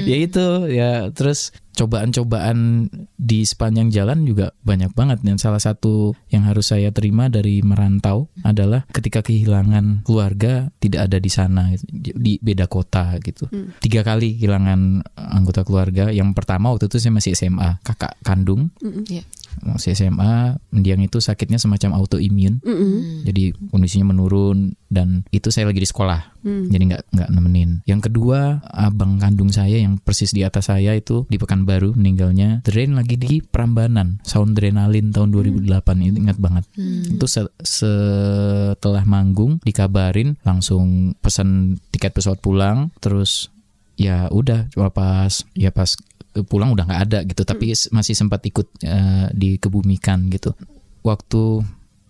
[0.06, 6.44] ya itu ya terus cobaan-cobaan di sepanjang jalan juga banyak banget dan salah satu yang
[6.44, 12.10] harus saya terima dari merantau adalah ketika kehilangan keluarga tidak ada di sana gitu, di
[12.16, 13.44] di beda kota gitu.
[13.84, 16.08] Tiga kali kehilangan anggota keluarga.
[16.08, 18.72] Yang pertama waktu itu saya masih SMA kakak kandung.
[18.80, 19.28] Iya.
[19.62, 23.24] Masih SMA mendiang itu sakitnya semacam autoimun Mm-mm.
[23.24, 26.38] jadi kondisinya menurun dan itu saya lagi di sekolah.
[26.46, 26.70] Hmm.
[26.70, 27.70] jadi nggak nggak nemenin.
[27.90, 32.94] Yang kedua abang kandung saya yang persis di atas saya itu di Pekanbaru meninggalnya Drain
[32.94, 34.22] lagi di Prambanan.
[34.22, 35.66] Soundrenalin tahun 2008
[36.06, 36.62] itu ingat banget.
[37.10, 42.94] Itu se- setelah manggung dikabarin langsung pesan tiket pesawat pulang.
[42.98, 43.50] Terus
[43.96, 45.98] ya udah cuma pas ya pas
[46.42, 50.52] pulang udah nggak ada gitu tapi s- masih sempat ikut eh, dikebumikan gitu
[51.00, 51.62] waktu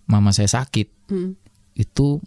[0.05, 1.39] mama saya sakit Hmm.
[1.73, 2.19] itu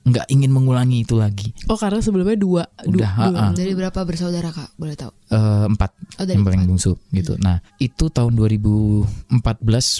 [0.00, 3.36] nggak ingin mengulangi itu lagi Oh karena sebelumnya dua, du- Udah, dua.
[3.36, 3.46] ha-ha.
[3.52, 4.72] Dari berapa bersaudara kak?
[4.74, 5.12] Boleh tahu?
[5.28, 6.70] Eh, empat Oh, dari yang paling empat.
[6.72, 9.04] bungsu gitu nah itu tahun 2014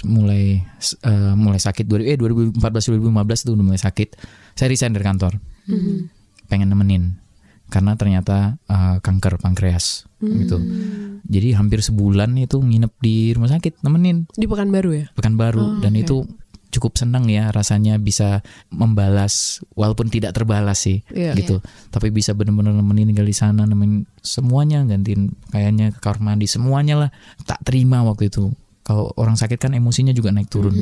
[0.04, 0.58] mulai
[1.00, 2.56] eh, mulai sakit Dua- eh 2014
[2.90, 4.08] 2015 itu udah mulai sakit
[4.54, 5.96] saya resign dari kantor Mhm.
[6.46, 7.14] pengen nemenin
[7.70, 10.60] karena ternyata eh, kanker pankreas gitu.
[11.24, 14.28] Jadi hampir sebulan itu nginep di rumah sakit nemenin.
[14.34, 15.06] Di Pekanbaru ya?
[15.14, 15.62] Pekanbaru.
[15.62, 16.02] Oh, dan oke.
[16.02, 16.16] itu
[16.70, 21.34] cukup senang ya rasanya bisa membalas walaupun tidak terbalas sih Iya.
[21.34, 21.58] gitu.
[21.90, 26.94] Tapi bisa benar-benar nemenin tinggal di sana nemenin semuanya gantiin kayaknya ke kamar mandi semuanya
[27.06, 27.10] lah.
[27.42, 28.54] Tak terima waktu itu
[28.90, 30.74] kalau orang sakit kan emosinya juga naik turun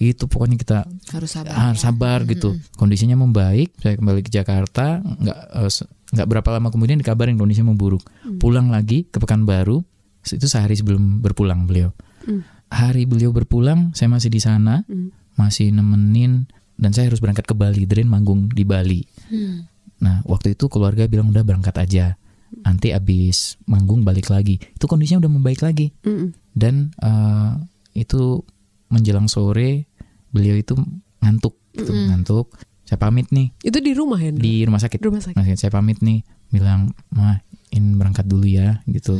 [0.00, 0.78] itu pokoknya kita
[1.12, 1.52] Harus sabar.
[1.52, 1.76] ah, ya.
[1.76, 5.70] sabar gitu kondisinya membaik saya kembali ke Jakarta nggak eh,
[6.10, 8.00] nggak berapa lama kemudian dikabarin kondisinya memburuk
[8.40, 9.84] pulang lagi ke Pekanbaru
[10.22, 12.44] itu sehari sebelum berpulang beliau Hmm.
[12.68, 15.08] hari beliau berpulang saya masih di sana Hmm.
[15.34, 16.44] masih nemenin
[16.76, 19.64] dan saya harus berangkat ke Bali Drain manggung di Bali Hmm.
[19.96, 22.19] nah waktu itu keluarga bilang udah berangkat aja
[22.60, 26.34] nanti abis manggung balik lagi itu kondisinya udah membaik lagi Mm-mm.
[26.52, 27.50] dan eh,
[27.96, 28.42] itu
[28.90, 29.86] menjelang sore
[30.30, 30.74] beliau itu
[31.22, 32.50] ngantuk gitu ngantuk
[32.82, 34.34] saya pamit nih Itu di rumah ya?
[34.34, 35.38] Di rumah sakit rumah sakit.
[35.38, 37.38] Nah, saya pamit nih bilang mah
[37.70, 39.14] in berangkat dulu ya gitu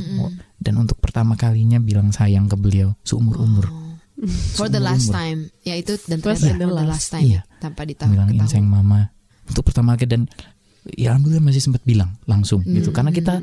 [0.59, 3.71] dan untuk pertama kalinya bilang sayang ke beliau seumur umur
[4.59, 5.17] For the last Seumur-umur.
[5.17, 5.41] time.
[5.65, 7.09] Ya itu dan Was ternyata the last.
[7.09, 7.25] time.
[7.25, 7.41] Iya.
[7.57, 8.13] Tanpa ditahu.
[8.13, 9.17] bilang in sayang mama
[9.49, 10.23] untuk pertama kali dan
[10.95, 13.39] ya alhamdulillah masih sempat bilang langsung gitu karena kita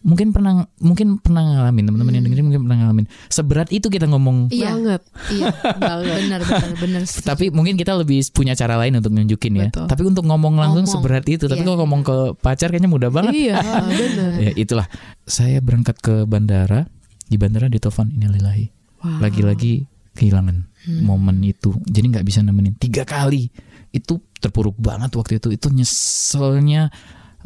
[0.00, 4.52] mungkin pernah mungkin pernah ngalamin teman-teman yang dengerin mungkin pernah ngalamin seberat itu kita ngomong
[4.52, 4.68] Iya.
[4.70, 5.02] Banget.
[5.32, 5.46] Iya.
[5.80, 6.16] Banget.
[6.20, 7.02] Benar benar benar.
[7.24, 9.88] tapi mungkin kita lebih punya cara lain untuk nunjukin ya Betul.
[9.88, 11.00] tapi untuk ngomong langsung Ngomong.
[11.00, 11.66] seberat itu tapi Iya.
[11.66, 14.30] kalau ngomong ke pacar kayaknya mudah banget Iya, benar.
[14.44, 14.86] ya itulah
[15.24, 16.84] saya berangkat ke bandara
[17.24, 18.66] di bandara ditelepon ini lillahi
[19.00, 19.20] Wow.
[19.20, 20.68] lagi-lagi kehilangan
[21.00, 23.48] momen itu jadi nggak bisa nemenin tiga kali
[23.90, 25.48] itu terpuruk banget waktu itu.
[25.56, 26.92] Itu nyeselnya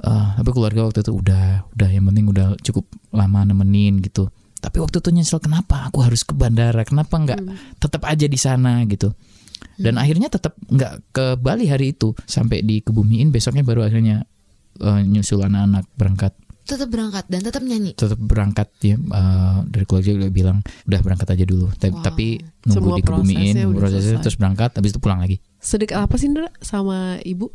[0.03, 2.85] eh, tapi keluarga waktu itu udah udah yang penting udah cukup
[3.15, 4.27] lama nemenin gitu.
[4.59, 6.83] Tapi waktu itu nyesel kenapa aku harus ke bandara?
[6.83, 7.41] Kenapa nggak
[7.79, 8.83] tetap aja di sana?
[8.91, 9.15] gitu.
[9.79, 13.31] Dan akhirnya tetap nggak ke Bali hari itu sampai di kebumiin.
[13.31, 14.27] Besoknya baru akhirnya
[14.83, 16.35] eh, nyusul anak-anak berangkat.
[16.69, 17.97] Tetap berangkat dan tetap nyanyi.
[17.97, 20.59] tetap berangkat ya eh, dari keluarga udah bilang
[20.91, 21.67] udah berangkat aja dulu.
[21.79, 22.03] Tapi, Wow.
[22.05, 22.27] tapi
[22.67, 26.31] nunggu Semua di kebumiin prosesnya prosesnya terus berangkat habis itu pulang lagi Sedekat apa sih
[26.31, 26.51] Ndra?
[26.62, 27.51] Sama ibu?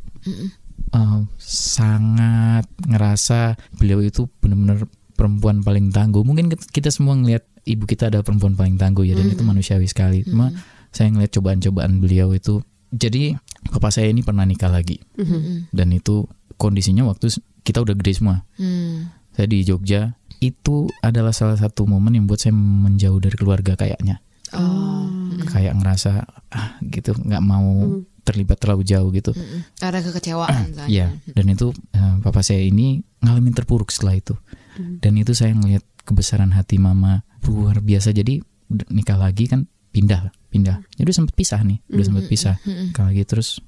[0.94, 4.86] Eh, sangat ngerasa beliau itu benar-benar
[5.18, 6.22] perempuan paling tangguh.
[6.22, 10.22] Mungkin kita semua ngelihat ibu kita adalah perempuan paling tangguh ya dan itu manusiawi sekali.
[10.22, 10.54] Cuma
[10.94, 12.62] saya ngelihat cobaan-cobaan beliau itu
[12.94, 13.40] jadi
[13.74, 15.02] papa saya ini pernah nikah lagi.
[15.18, 15.74] Mm-mm.
[15.74, 16.30] dan itu
[16.62, 17.34] kondisinya waktu
[17.66, 18.46] kita udah gede semua.
[18.62, 19.10] Hmm.
[19.34, 20.14] saya di Jogja
[20.46, 24.22] itu adalah salah satu momen yang buat saya menjauh dari keluarga kayaknya
[24.54, 25.10] Oh.
[25.50, 29.36] kayak ngerasa ah gitu nggak mau terlibat terlalu jauh gitu.
[29.36, 29.68] Mm-mm.
[29.78, 30.66] Karena kekecewaan.
[30.94, 34.36] Iya dan itu eh, papa saya ini ngalamin terpuruk setelah itu.
[34.74, 38.16] Dan itu saya ngelihat kebesaran hati mama luar biasa.
[38.16, 38.42] Jadi
[38.90, 40.82] nikah lagi kan pindah pindah.
[40.98, 42.56] Jadi udah sempet pisah nih udah sempet pisah.
[42.96, 43.60] kalau lagi terus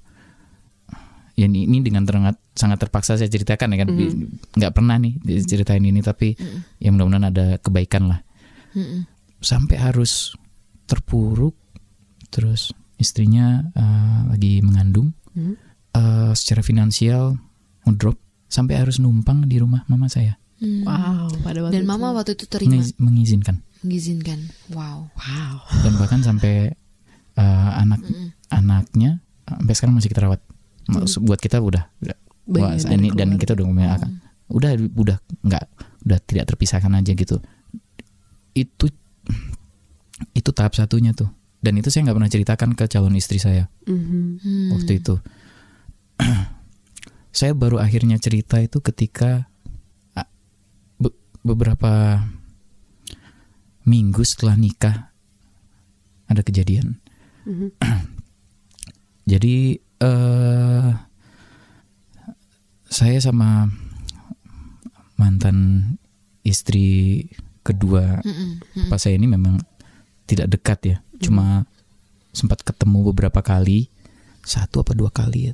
[1.36, 3.88] ya ini, ini dengan terangat sangat terpaksa saya ceritakan ya kan.
[4.56, 6.34] Nggak pernah nih diceritain ini tapi
[6.80, 8.22] ya mudah-mudahan ada kebaikan lah.
[8.76, 9.08] Mm-mm.
[9.40, 10.36] sampai harus
[10.86, 11.56] terpuruk
[12.28, 15.60] terus istrinya eh, lagi mengandung Hmm.
[15.92, 17.36] Eh, secara finansial
[17.84, 20.82] ngedrop sampai harus numpang di rumah mama saya Hmm.
[20.82, 21.90] Wow, pada waktu Dan itu.
[21.90, 24.40] mama waktu itu terima Mengiz- mengizinkan mengizinkan.
[24.70, 25.12] Wow.
[25.12, 25.56] Wow.
[25.82, 26.72] dan bahkan sampai
[27.34, 28.00] eh, anak
[28.50, 30.40] anaknya eh, sampai sekarang masih kita rawat
[30.86, 32.16] Maksud- buat kita udah, udah
[32.56, 34.10] wah, ini dan kita udah ngomongin akan
[34.48, 35.64] udah udah nggak
[36.02, 37.44] udah tidak terpisahkan aja gitu
[38.54, 38.86] itu
[40.32, 41.28] itu tahap satunya tuh
[41.60, 44.40] dan itu saya nggak pernah ceritakan ke calon istri saya Mhm.
[44.40, 44.70] Hmm.
[44.72, 45.16] waktu itu
[47.36, 49.50] saya baru akhirnya cerita itu ketika
[50.96, 52.24] be- beberapa
[53.84, 55.12] minggu setelah nikah
[56.26, 56.98] ada kejadian
[57.46, 57.70] Mhm.
[59.32, 59.56] jadi
[59.96, 60.90] eh
[62.86, 63.68] saya sama
[65.16, 65.82] mantan
[66.42, 67.26] istri
[67.62, 68.62] kedua Mm-mm.
[68.86, 69.58] Bapak saya ini memang
[70.26, 70.98] tidak dekat ya.
[71.22, 71.66] Cuma
[72.36, 73.88] sempat ketemu beberapa kali.
[74.46, 75.54] Satu apa dua kali ya?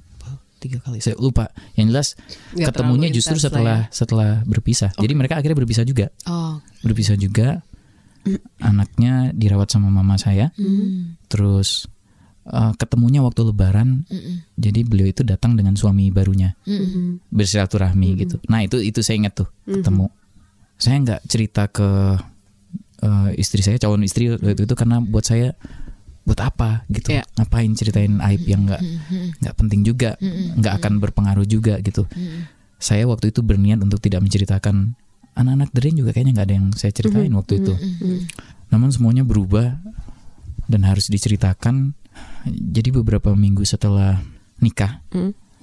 [0.62, 1.02] Tiga kali?
[1.02, 1.50] Saya lupa.
[1.74, 2.08] Yang jelas
[2.54, 4.94] Nggak ketemunya justru intens lah setelah setelah berpisah.
[4.94, 6.14] Jadi mereka akhirnya berpisah juga.
[6.30, 6.62] Oh.
[6.86, 7.66] berpisah juga.
[8.62, 10.54] Anaknya dirawat sama mama saya.
[10.54, 11.18] Hmm.
[11.26, 11.90] terus
[12.46, 14.06] eh, ketemunya waktu lebaran.
[14.06, 14.46] Mm-mm.
[14.54, 16.54] jadi beliau itu datang dengan suami barunya.
[16.70, 17.34] Mm-mm.
[17.34, 18.38] bersilaturahmi gitu.
[18.46, 20.14] Nah itu itu saya ingat tuh ketemu.
[20.78, 22.22] Saya nggak cerita ke
[23.02, 25.54] eh, istri saya calon istri waktu itu karena buat saya
[26.22, 27.18] buat apa gitu?
[27.18, 27.26] Iya.
[27.34, 28.82] ngapain ceritain aib yang nggak
[29.42, 30.16] nggak penting juga
[30.58, 32.06] nggak akan berpengaruh juga gitu.
[32.78, 34.94] Saya waktu itu berniat untuk tidak menceritakan.
[35.32, 37.74] Anak-anak Deren juga kayaknya nggak ada yang saya ceritain waktu itu.
[38.70, 39.80] Namun semuanya berubah
[40.70, 41.98] dan harus diceritakan.
[42.46, 44.20] Jadi beberapa minggu setelah
[44.62, 45.02] nikah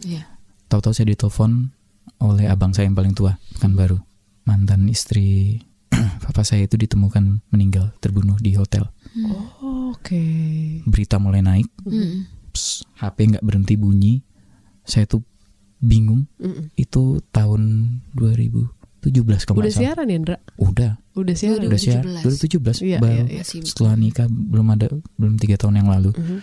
[0.02, 0.26] Iya.
[0.66, 1.70] tahu-tahu saya ditelepon
[2.18, 3.98] oleh abang saya yang paling tua kan baru
[4.42, 5.62] mantan istri
[6.24, 8.88] papa saya itu ditemukan meninggal terbunuh di hotel
[9.88, 10.22] Oke.
[10.84, 12.28] berita mulai naik Mm-mm.
[12.50, 14.20] Pss, HP nggak berhenti bunyi
[14.82, 15.20] saya tuh
[15.78, 16.70] bingung Mm-mm.
[16.74, 17.62] itu tahun
[18.12, 18.68] 2017
[19.44, 20.36] kalau Udah siaran ya, Ndra?
[20.56, 21.66] udah Udah siaran.
[21.66, 22.82] udah siar 2017.
[22.82, 23.42] 2017 Iya, baru iya, iya.
[23.44, 26.38] Setelah nikah belum ada belum tiga tahun yang lalu Mhm.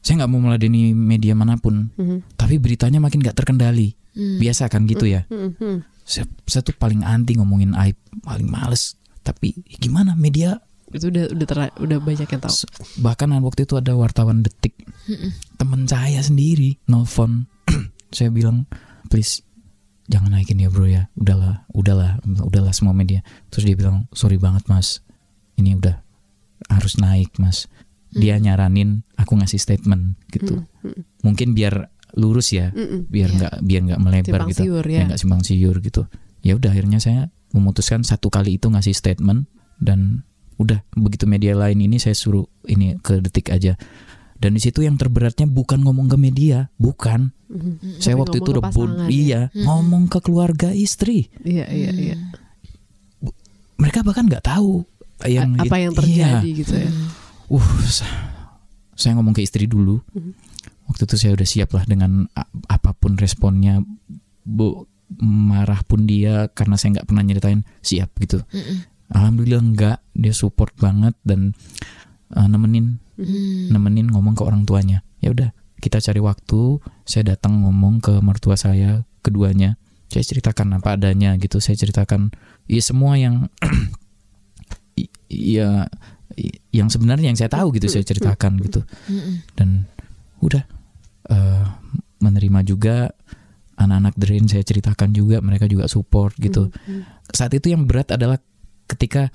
[0.00, 2.34] saya nggak mau meladeni media mana pun Mhm.
[2.34, 4.38] tapi beritanya makin nggak terkendali Mm.
[4.38, 5.86] biasa kan gitu ya Mhm.
[6.10, 7.94] Saya, saya tuh paling anti ngomongin aib
[8.26, 8.98] paling males.
[9.22, 10.58] Tapi gimana media
[10.90, 12.66] Itu udah udah ter- udah banyak yang tahu.
[12.98, 14.74] Bahkan waktu itu ada wartawan detik.
[15.54, 17.46] Temen saya sendiri nelfon.
[18.10, 18.66] Saya bilang
[19.06, 19.46] please
[20.10, 21.06] jangan naikin ya bro ya.
[21.14, 23.22] Udahlah udahlah udahlah semua media.
[23.54, 24.98] Terus dia bilang sorry banget mas.
[25.54, 25.94] Ini udah
[26.74, 27.70] harus naik mas.
[28.10, 30.66] Dia nyaranin aku ngasih statement gitu.
[31.22, 33.06] Mungkin biar lurus ya Mm-mm.
[33.06, 33.36] biar Iya.
[33.36, 36.02] nggak biar nggak melebar Simpang gitu siur, ya nggak simpang siur gitu
[36.40, 37.20] ya udah akhirnya saya
[37.50, 39.44] memutuskan satu kali itu ngasih statement
[39.76, 40.22] dan
[40.56, 43.74] udah begitu media lain ini saya suruh ini ke detik aja
[44.36, 47.98] dan di situ yang terberatnya bukan ngomong ke media bukan Mhm.
[47.98, 49.08] saya Tapi waktu itu pasangan, ya.
[49.10, 52.16] iya ngomong ke keluarga istri Iya, iya, iya.
[53.76, 54.84] mereka bahkan nggak tahu
[55.22, 55.98] yang A- apa yang iya.
[56.38, 56.90] terjadi gitu ya.
[57.50, 58.08] uh sa-
[58.94, 60.32] saya ngomong ke istri dulu Mhm.
[60.90, 62.26] Waktu itu saya udah siap lah dengan
[62.66, 63.78] apa pun responnya.
[64.42, 64.90] Bu
[65.22, 68.42] marah pun dia karena saya nggak pernah nyeritain siap gitu.
[68.50, 68.86] Mm-mm.
[69.10, 71.54] alhamdulillah enggak dia support banget dan
[72.34, 72.98] uh, nemenin.
[73.20, 73.68] Mm.
[73.76, 75.04] nemenin ngomong ke orang tuanya.
[75.20, 79.76] Ya udah kita cari waktu saya datang ngomong ke mertua saya keduanya.
[80.10, 82.34] Saya ceritakan apa adanya gitu saya ceritakan
[82.66, 83.46] ya semua yang
[85.30, 85.86] ya
[86.70, 88.82] yang sebenarnya yang saya tahu gitu saya ceritakan gitu.
[89.54, 89.86] Dan
[90.40, 90.64] udah
[91.30, 91.64] eh,
[92.20, 93.08] menerima juga
[93.80, 96.68] anak-anak Drain saya ceritakan juga mereka juga support gitu.
[97.32, 98.36] Saat itu yang berat adalah
[98.84, 99.32] ketika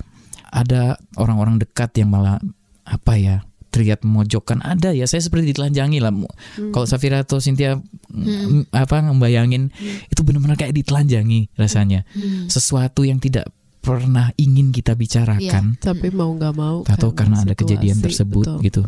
[0.53, 2.37] ada orang-orang dekat yang malah
[2.85, 3.41] apa ya
[3.73, 6.13] terlihat memojokkan ada ya saya seperti ditelanjangi lah.
[6.13, 6.31] Mu-
[6.71, 7.75] kalau Safira atau Cynthia
[8.07, 9.67] mm, apa ngebayangin
[10.07, 12.07] itu benar-benar kayak ditelanjangi rasanya.
[12.15, 12.47] Mm.
[12.47, 13.51] sesuatu yang tidak
[13.83, 15.75] pernah ingin kita bicarakan.
[15.75, 16.87] Tapi mau nggak mau.
[16.87, 18.57] atau karena ada situasi, kejadian tersebut betul.
[18.63, 18.81] gitu.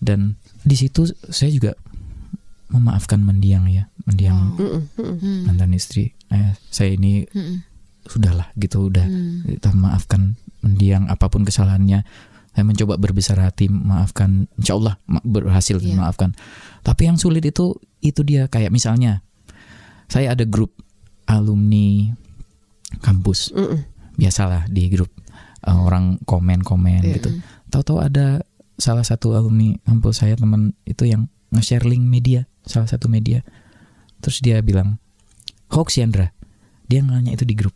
[0.00, 1.76] Dan di situ saya juga
[2.72, 5.16] memaafkan mendiang ya mendiang Mm-mm, mm-mm.
[5.20, 5.40] Mm.
[5.46, 7.60] mantan istri eh, saya ini Mm-mm.
[8.04, 9.56] sudahlah gitu udah Mm.
[9.56, 12.02] kita maafkan mendiang apa pun kesalahannya
[12.52, 15.92] saya mencoba berbesar hati maafkan insya Allah ma- berhasil Iya.
[15.92, 16.32] memaafkan
[16.80, 19.20] tapi yang sulit itu itu dia kayak misalnya
[20.06, 20.72] saya ada grup
[21.24, 22.12] alumni
[23.00, 23.80] kampus Mm-mm.
[24.14, 25.08] biasalah di grup
[25.62, 27.14] uh, orang komen-komen Iya.
[27.16, 27.30] gitu
[27.68, 28.44] tahu-tahu ada
[28.76, 33.42] salah satu alumni kampus saya teman itu yang nge-share link media salah satu media
[34.18, 34.98] terus dia bilang
[35.68, 36.30] hoax ya Andra
[36.86, 37.74] dia nanya itu di grup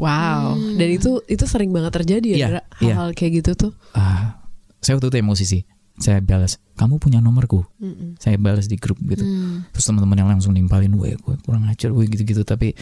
[0.00, 0.56] Wow.
[0.80, 2.62] Dan itu itu sering banget terjadi ya, Iya, iya.
[2.96, 3.72] hal-hal kayak gitu tuh.
[3.92, 4.40] ah
[4.80, 5.62] saya waktu itu emosi sih
[6.00, 8.16] saya balas kamu punya nomorku Mm-mm.
[8.16, 9.68] saya balas di grup gitu Mm.
[9.68, 12.72] terus teman-teman yang langsung nimpalin gue gue kurang ajar gue gitu-gitu tapi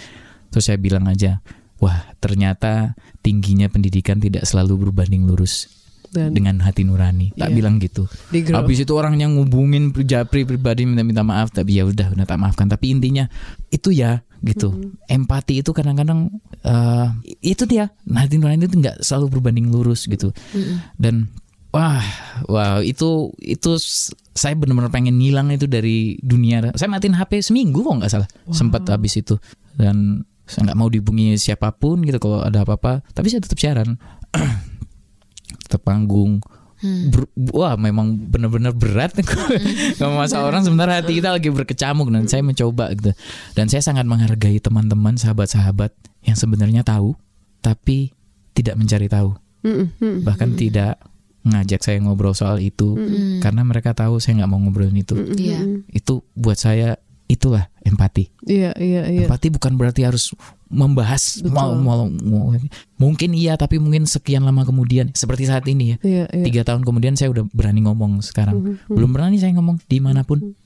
[0.47, 1.43] terus saya bilang aja
[1.83, 5.67] wah ternyata tingginya pendidikan tidak selalu berbanding lurus
[6.09, 7.33] Dan dengan hati nurani.
[7.37, 7.57] Tak Iya.
[7.57, 8.09] bilang gitu.
[8.33, 12.67] Habis itu orang yang ngubungin japri pribadi minta-minta maaf tapi ya udah udah tak maafkan.
[12.67, 13.29] Tapi intinya
[13.69, 14.73] itu ya gitu.
[15.07, 16.31] Empati itu kadang-kadang
[16.63, 17.07] eh,
[17.43, 17.91] itu dia.
[18.07, 20.31] Hati nurani itu nggak selalu berbanding lurus gitu.
[20.55, 20.79] Mm-mm.
[20.97, 21.29] dan
[21.69, 22.01] wah
[22.49, 23.77] wow itu itu
[24.33, 26.73] saya benar-benar pengen ngilang itu dari dunia.
[26.73, 28.29] Saya matiin HP seminggu kok nggak salah.
[28.49, 29.37] Sempat habis itu.
[29.75, 33.05] Dan saya nggak mau dihubungi siapa pun gitu kalau ada apa-apa.
[33.13, 33.99] Tapi saya tetap siaran
[35.65, 36.43] tetap panggung.
[36.79, 37.11] Hmm.
[37.11, 40.63] Ber- wah memang benar-benar berat nggak masa orang.
[40.63, 43.11] Sebenarnya hati kita lagi berkecamuk dan saya mencoba gitu.
[43.59, 45.91] Dan saya sangat menghargai teman-teman sahabat-sahabat
[46.23, 47.19] yang sebenarnya tahu
[47.59, 48.15] tapi
[48.55, 49.35] tidak mencari tahu.
[49.99, 51.03] Bahkan tidak
[51.43, 52.95] ngajak saya ngobrol soal itu.
[53.43, 55.19] Karena mereka tahu saya nggak mau ngobrolin itu.
[55.35, 55.83] Iya.
[55.91, 56.95] Itu buat saya
[57.29, 58.33] itulah empati.
[58.49, 59.29] Iya, iya, iya.
[59.29, 60.33] Empati bukan berarti harus
[60.69, 61.53] membahas Betul.
[61.53, 62.53] mau, mau, mau-
[63.01, 65.97] mungkin iya tapi mungkin sekian lama kemudian seperti saat ini ya.
[66.01, 66.45] Iya, iya.
[66.45, 68.81] Tiga tahun kemudian saya udah berani ngomong sekarang.
[68.89, 70.57] Belum pernah nih saya ngomong di mana pun.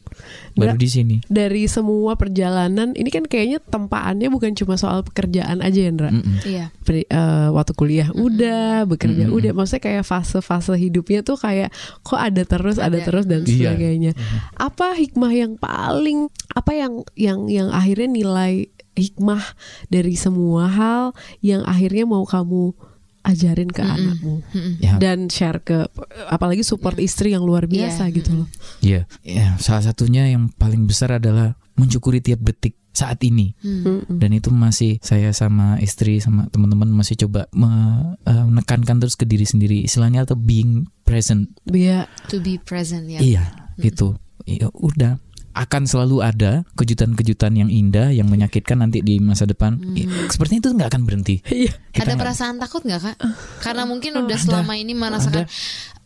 [0.54, 1.16] Baru di sini.
[1.26, 6.10] Dari semua perjalanan ini kan kayaknya tempaannya bukan cuma soal pekerjaan aja ya, Ndra.
[6.12, 6.36] Mm-mm.
[6.44, 6.70] Iya.
[6.82, 9.52] Pri- eh, waktu kuliah udah, bekerja udah.
[9.52, 13.06] Maksudnya kayak fase-fase hidupnya tuh kayak kok ada terus, ada, Ada.
[13.06, 13.72] terus dan Iya.
[13.72, 14.12] sebagainya.
[14.54, 19.40] Apa hikmah yang paling apa yang yang yang akhirnya nilai hikmah
[19.88, 21.04] dari semua hal
[21.40, 22.76] yang akhirnya mau kamu
[23.22, 24.42] ajarin ke anakmu
[24.78, 25.86] Ya, dan share ke
[26.26, 28.14] apalagi support istri yang luar biasa Iya.
[28.14, 28.48] gitu loh.
[28.78, 33.56] Iya, ya, salah satunya yang paling besar adalah mensyukuri tiap detik saat ini.
[33.58, 34.20] Mm-mm.
[34.20, 39.24] Dan itu masih saya sama istri sama teman-teman masih coba me- eh, menekankan terus ke
[39.24, 39.80] diri sendiri.
[39.80, 41.48] Istilahnya atau being present.
[41.64, 42.04] Iya.
[42.28, 43.18] To be present ya.
[43.18, 43.44] Iya,
[43.78, 44.20] gitu.
[44.44, 45.16] Ya udah
[45.52, 49.76] akan selalu ada kejutan-kejutan yang indah yang menyakitkan nanti di masa depan.
[49.92, 51.36] Ya, Sepertinya itu nggak akan berhenti.
[51.52, 51.72] Iya.
[51.94, 53.16] Ada nggak- perasaan takut nggak kak?
[53.60, 55.44] Karena mungkin udah selama ini merasakan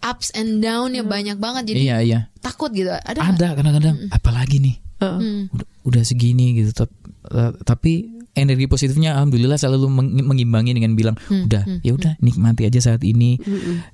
[0.03, 2.21] ups and down ya banyak banget jadi Iya, iya.
[2.39, 2.91] takut gitu.
[2.91, 3.23] Ada?
[3.23, 5.19] Ada kadang-kadang apalagi nih Heeh.
[5.19, 5.43] Hmm.
[5.53, 6.87] udah, udah segini gitu
[7.29, 12.79] eh, tapi energi positifnya alhamdulillah selalu meng- mengimbangi dengan bilang udah ya udah nikmati aja
[12.85, 13.41] saat ini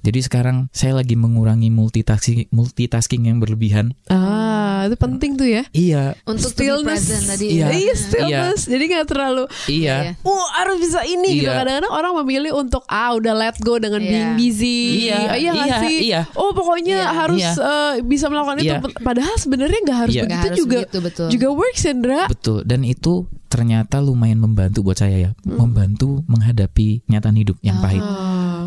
[0.00, 5.62] jadi sekarang saya lagi mengurangi multitasking multitasking yang berlebihan Ah, itu penting tuh ya.
[5.70, 7.07] iya Untuk Stillness.
[7.07, 7.55] tadi.
[7.55, 7.70] Iya.
[7.70, 8.61] Iya, stillness.
[8.64, 10.12] Jadi nggak terlalu iya Iya.
[10.22, 11.62] Oh harus bisa ini gitu Iya.
[11.62, 14.11] Kadang-kadang orang memilih untuk Ah udah let go dengan Iya.
[14.11, 16.20] being busy Iya, Oh, Iya iya, sih iya.
[16.35, 17.14] Oh pokoknya Iya.
[17.14, 17.52] harus Iya.
[17.55, 18.83] eh, Bisa melakukan itu Iya.
[18.98, 20.22] Padahal sebenarnya nggak harus Iya.
[20.22, 21.26] begitu Nggak harus juga begitu, betul.
[21.28, 23.14] Juga works Sandra betul dan itu
[23.53, 25.31] ternyata lumayan membantu buat saya ya.
[25.45, 28.01] Membantu menghadapi kenyataan hidup yang pahit.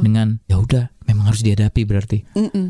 [0.06, 2.22] Dengan ya udah memang harus dihadapi berarti.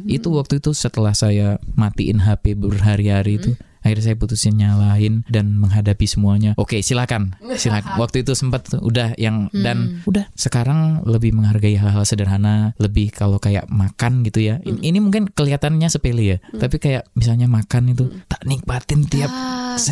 [0.07, 3.51] Itu waktu itu setelah saya matiin HP berhari-hari itu
[3.85, 9.47] akhirnya saya putusin nyalahin dan menghadapi semuanya oke silakan silakan waktu itu sempat udah yang
[9.53, 14.97] dan udah sekarang lebih menghargai hal-hal sederhana lebih kalau kayak makan gitu ya ini, ini
[14.97, 19.91] mungkin kelihatannya sepele ya tapi kayak misalnya makan itu tak nikmatin tiap Ah, so.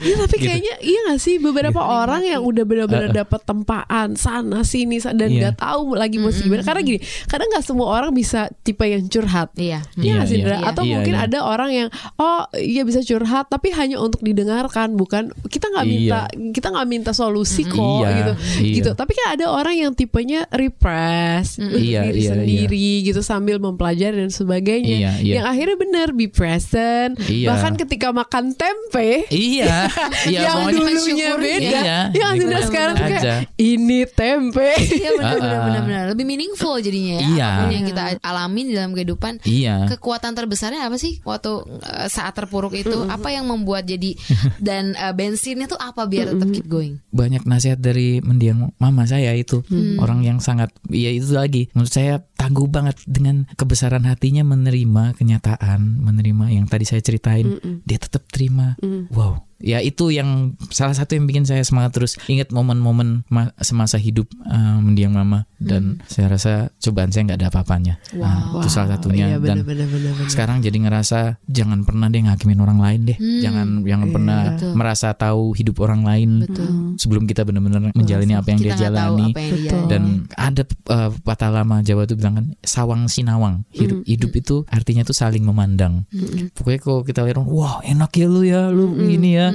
[0.00, 0.48] Iya tapi Gitu.
[0.48, 3.20] kayaknya iya gak sih beberapa orang yang udah benar-benar Uh-uh.
[3.22, 5.38] dapat tempaan sana sini dan Iya.
[5.40, 9.52] nggak tahu lagi mau gimana karena gini kadang nggak semua orang bisa tipe yang curhat
[9.54, 9.84] Iya.
[9.94, 10.42] Iya Iya, sih iya.
[10.42, 10.56] Indra?
[10.56, 10.66] Iya.
[10.66, 11.24] Atau Iya, mungkin iya.
[11.28, 16.20] ada orang yang oh iya bisa curhat tapi hanya untuk didengarkan bukan kita nggak minta
[16.50, 18.74] kita nggak minta solusi kok Iya, gitu iya.
[18.74, 18.90] gitu.
[18.94, 24.18] Tapi kan ada orang yang tipenya repress untuk Iya, diri iya, sendiri gitu sambil mempelajari
[24.18, 24.96] dan sebagainya.
[24.96, 25.34] Iya, iya.
[25.38, 27.12] Yang akhirnya benar be present.
[27.20, 27.48] Iya.
[27.50, 29.88] Bahkan ketika makan tempe Iya,
[30.30, 33.34] iya yang dulunya beda, Iya, yang Indra nikmatin sekarang tuh kayak aja.
[33.56, 34.70] ini tempe.
[34.94, 35.64] Iya benar benar Ah, ah.
[35.66, 36.04] benar benar.
[36.14, 37.26] Lebih meaningful jadinya ya.
[37.26, 37.44] Iya.
[37.44, 39.32] Apa pun yang kita alami di dalam kehidupan.
[39.44, 39.74] Iya.
[39.90, 42.93] Kekuatan terbesarnya apa sih waktu eh, saat terpuruk itu?
[43.10, 44.14] Apa yang membuat jadi
[44.66, 47.02] dan eh, bensinnya tuh apa biar tetap keep going?
[47.14, 49.62] banyak nasihat dari mendiang mama saya itu.
[49.98, 51.70] Orang yang sangat ya itu lagi.
[51.74, 57.56] Menurut saya tangguh banget dengan kebesaran hatinya menerima kenyataan menerima yang tadi saya ceritain.
[57.88, 58.76] Dia tetap terima.
[59.08, 59.48] Wow.
[59.64, 62.20] Ya itu yang salah satu yang bikin saya semangat terus.
[62.28, 65.48] Ingat momen-momen ma- semasa hidup uh, mendiang mama.
[65.56, 67.96] Dan saya rasa cobaan saya nggak ada apa-apanya.
[68.12, 69.32] Nah, itu salah satunya.
[69.32, 70.28] Iya dan benar-benar benar-benar.
[70.28, 73.16] sekarang jadi ngerasa jangan pernah deh ngakimin orang lain deh.
[73.16, 74.72] Jangan jangan pernah betul.
[74.76, 76.68] merasa tahu hidup orang lain Betul.
[77.00, 79.32] sebelum kita benar-benar menjalani apa yang Kita dia jalani.
[79.32, 79.86] apa yang dia Betul.
[79.88, 80.02] dan
[80.36, 85.14] ada uh, patah lama Jawa tuh bilang kan sawang sinawang hidup hidup itu artinya tuh
[85.14, 86.04] saling memandang
[86.52, 89.50] pokoknya kalau kita lihat orang, wah enak ya lu ya lu ini ya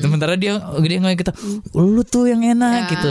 [0.00, 1.32] sementara dia dia ngomong kita
[1.74, 3.10] lu tuh yang enak gitu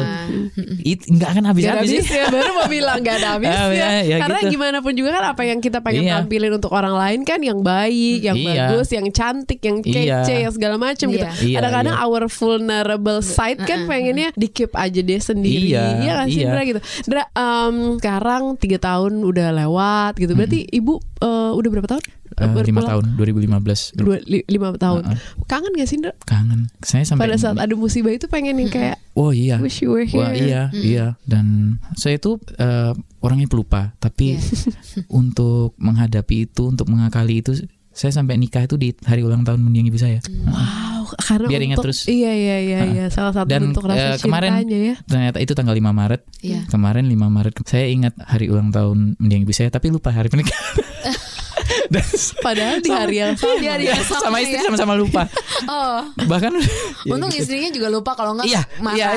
[0.83, 3.87] It, nggak akan habis habis habis ya baru mau bilang gak ada habis Ah, ya.
[4.01, 4.51] ya, ya Karena gitu.
[4.57, 6.13] gimana pun juga kan apa yang kita pengen Iya.
[6.19, 8.49] tampilin untuk orang lain kan yang baik, yang Iya.
[8.73, 10.23] bagus, yang cantik, yang Iya.
[10.25, 11.23] kece, yang segala macam gitu.
[11.23, 11.31] Iya.
[11.39, 12.03] Iya, Kadang-kadang iya.
[12.05, 15.71] our vulnerable side kan pengennya di keep aja deh sendiri.
[15.71, 16.47] Iya, Iya kan sih iya.
[16.49, 16.79] Indra gitu.
[17.07, 20.31] Indra em, sekarang tiga tahun udah lewat gitu.
[20.31, 22.03] Berarti ibu eh, udah berapa tahun?
[22.33, 22.89] Eh, lima pulang?
[22.89, 23.05] tahun
[23.61, 25.05] 2015 Dua, li- lima tahun.
[25.05, 25.45] Uh-uh.
[25.45, 26.17] Kangen gak sih Indra?
[26.23, 29.89] kangen saya sampai Pada saat ada musibah itu pengen yang kayak oh iya wish you
[29.89, 30.17] were here.
[30.19, 32.89] Wah iya iya dan saya itu eh,
[33.19, 34.41] orangnya pelupa tapi Iya.
[35.13, 37.53] untuk menghadapi itu untuk mengakali itu
[37.93, 40.17] saya sampai nikah itu di hari ulang tahun mendiang ibu saya.
[40.43, 42.05] Wow, karena Biar ingat untuk terus.
[42.05, 44.95] iya iya iya iya salah satu Dan, bentuk rasa eh, kemarin- cintanya ya.
[45.05, 46.21] Ternyata itu tanggal 5 Maret.
[46.41, 46.61] Iya.
[46.67, 50.73] Kemarin 5 Maret saya ingat hari ulang tahun mendiang ibu saya tapi lupa hari pernikahan.
[51.91, 52.03] Dan
[52.39, 53.55] Padahal di hari yang sama.
[53.59, 54.63] Di hari yang sama, sama istri ya.
[54.67, 55.23] sama-sama lupa.
[55.65, 56.51] Oh, Bahkan
[57.07, 57.43] ya untung gitu.
[57.43, 58.95] istrinya juga lupa kalau nggak Iya, marah.
[58.95, 59.09] iya.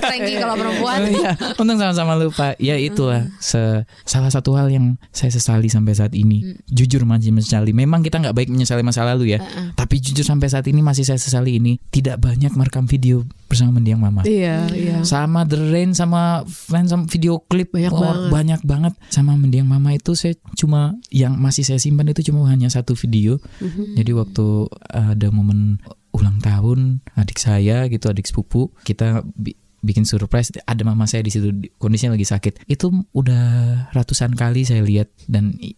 [0.00, 1.00] Thank kalau perempuan.
[1.14, 2.56] Iya, untung sama-sama lupa.
[2.56, 6.56] Ya itulah se- salah satu hal yang saya sesali sampai saat ini.
[6.66, 7.76] Jujur masih menyesali.
[7.76, 9.38] Memang kita nggak baik menyesali masa lalu ya.
[9.74, 11.76] Tapi jujur sampai saat ini masih saya sesali ini.
[11.90, 14.24] Tidak banyak merekam video bersama mendiang mama.
[14.24, 14.96] Iya, iya.
[15.04, 18.30] Sama The Rain sama fans sama video klip Banyak oh, banget.
[18.30, 22.66] banyak banget sama mendiang mama itu saya cuma yang masih saya simpan itu cuma hanya
[22.66, 23.36] satu video.
[23.60, 23.94] Mhm.
[23.94, 24.46] Jadi waktu
[24.88, 25.78] ada momen
[26.10, 31.28] ulang tahun adik saya gitu adik sepupu kita bi- bikin surprise ada mama saya di
[31.28, 32.64] situ di- kondisinya lagi sakit.
[32.64, 33.44] Itu udah
[33.90, 35.76] ratusan kali saya lihat dan i-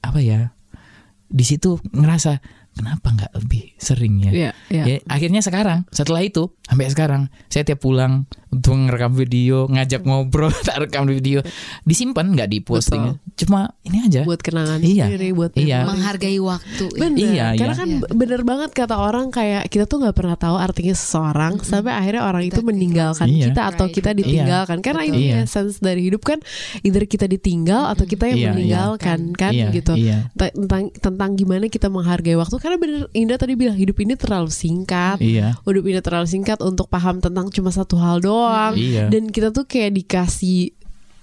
[0.00, 0.52] apa ya
[1.24, 4.30] di situ ngerasa kenapa nggak lebih sering ya?
[4.30, 4.84] Iya, iya.
[4.84, 10.50] Ya, akhirnya sekarang setelah itu sampai sekarang saya tiap pulang untuk ngerekam video, ngajak ngobrol,
[10.66, 11.40] tak rekam di video,
[11.86, 13.14] disimpan nggak diposting.
[13.38, 14.26] Cuma ini aja.
[14.26, 15.06] Buat kenangan Iya.
[15.06, 15.86] sendiri, buat Iya.
[15.86, 16.84] Menghargai waktu.
[16.92, 17.80] Bener, Iya, karena iya.
[17.80, 18.10] kan Iya.
[18.10, 22.42] bener banget kata orang kayak kita tuh nggak pernah tahu artinya seseorang sampai akhirnya orang
[22.42, 23.54] itu meninggalkan Iya.
[23.54, 23.94] kita atau Right.
[23.94, 24.78] kita ditinggalkan.
[24.82, 25.14] Karena Betul.
[25.14, 25.34] ini Iya.
[25.46, 26.42] essence dari hidup kan
[26.82, 28.52] either kita ditinggal atau kita yang Iya, iya.
[28.52, 29.94] meninggalkan kan Iya, gitu.
[29.94, 30.26] iya.
[30.34, 35.22] Tentang tentang gimana kita menghargai waktu karena bener Indah tadi bilang hidup ini terlalu singkat.
[35.22, 35.54] Iya.
[35.62, 38.39] Hidup ini terlalu singkat untuk paham tentang cuma satu hal doang.
[38.72, 39.04] Iya.
[39.08, 40.72] Dan kita tuh kayak dikasih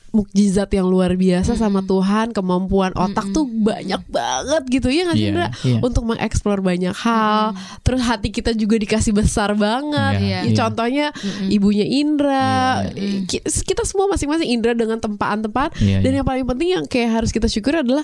[0.08, 5.30] mukjizat yang luar biasa sama Tuhan, kemampuan otak tuh banyak banget gitu ya nggak sih
[5.30, 5.48] Indra?
[5.62, 5.78] iya.
[5.78, 7.54] Untuk mengeksplor banyak hal.
[7.84, 10.18] Terus hati kita juga dikasih besar banget.
[10.18, 10.56] Ya, iya.
[10.56, 11.12] Contohnya
[11.48, 12.88] ibunya Indra,
[13.28, 15.76] ki- kita semua masing-masing Indra dengan tempaan-tempaan.
[15.78, 16.18] Iya, Dan iya.
[16.18, 18.02] yang paling penting yang kayak harus kita syukur adalah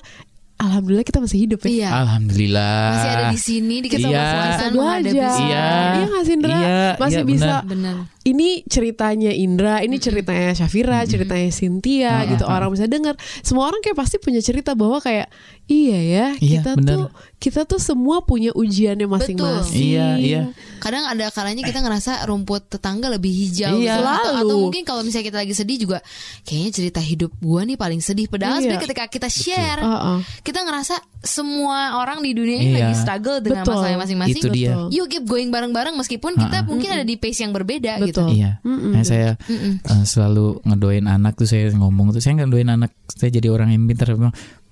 [0.64, 1.70] alhamdulillah kita masih hidup ya.
[1.70, 1.90] Iya.
[1.94, 2.80] Alhamdulillah.
[2.96, 4.24] Masih ada di sini di kita Iya.
[4.72, 5.30] menghadapi aja.
[5.38, 5.68] Iya.
[5.94, 6.56] Iya nggak sih Indra?
[6.56, 7.96] Iya, Masih iya, bisa Benar.
[8.24, 12.44] ini ceritanya Indra, ini ceritanya Syafira, ceritanya Cynthia Ah, gitu.
[12.48, 12.58] ah, ah.
[12.58, 13.20] Orang bisa dengar.
[13.44, 15.28] Semua orang kayak pasti punya cerita bahwa kayak
[15.66, 16.92] iya ya, Iya, kita bener.
[16.94, 17.06] tuh
[17.40, 19.76] kita tuh semua punya ujiannya masing-masing.
[19.76, 20.42] Iya, iya.
[20.80, 24.00] Kadang ada kalanya kita ngerasa rumput tetangga lebih hijau Iya.
[24.00, 24.04] gitu.
[24.04, 24.56] atau, atau Selalu.
[24.64, 25.98] mungkin kalau misalnya kita lagi sedih juga
[26.44, 28.76] kayaknya cerita hidup gua nih paling sedih padahal Iya.
[28.76, 30.20] sebenarnya ketika kita share Uh-uh.
[30.40, 32.80] kita ngerasa semua orang di dunia ini Iya.
[32.80, 33.72] lagi struggle dengan Betul.
[33.76, 34.40] masalahnya masing-masing.
[34.40, 34.72] Itu dia.
[34.72, 34.88] Betul.
[34.92, 38.24] Yuk keep going bareng-bareng meskipun kita mungkin ada di pace yang berbeda gitu.
[38.24, 38.36] Betul.
[38.36, 43.32] Iya, nah, saya eh, selalu ngedoain anak tuh saya ngomong tuh saya ngedoain anak saya
[43.32, 44.16] jadi orang yang pintar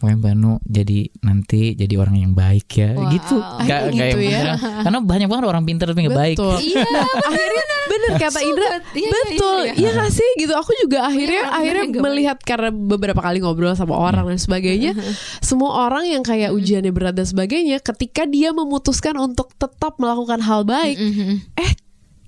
[0.01, 3.07] pokoknya Banu jadi nanti jadi orang yang baik ya Wow.
[3.07, 4.17] gitu Nggak- gitu yang ya.
[4.17, 4.57] beneran.
[4.81, 6.57] karena banyak banget orang pintar tapi nggak baik Betul.
[6.57, 6.81] Iya.
[6.81, 9.59] Nah, akhirnya bener kata Indra, Iya, iya, betul.
[9.61, 10.53] iya, Iya gak sih gitu.
[10.53, 14.95] Aku juga akhirnya orang-orang akhirnya melihat karena beberapa kali ngobrol sama orang dan sebagainya,
[15.39, 20.63] semua orang yang kayak ujiannya berat dan sebagainya, ketika dia memutuskan untuk tetap melakukan hal
[20.63, 20.95] baik,
[21.53, 21.71] eh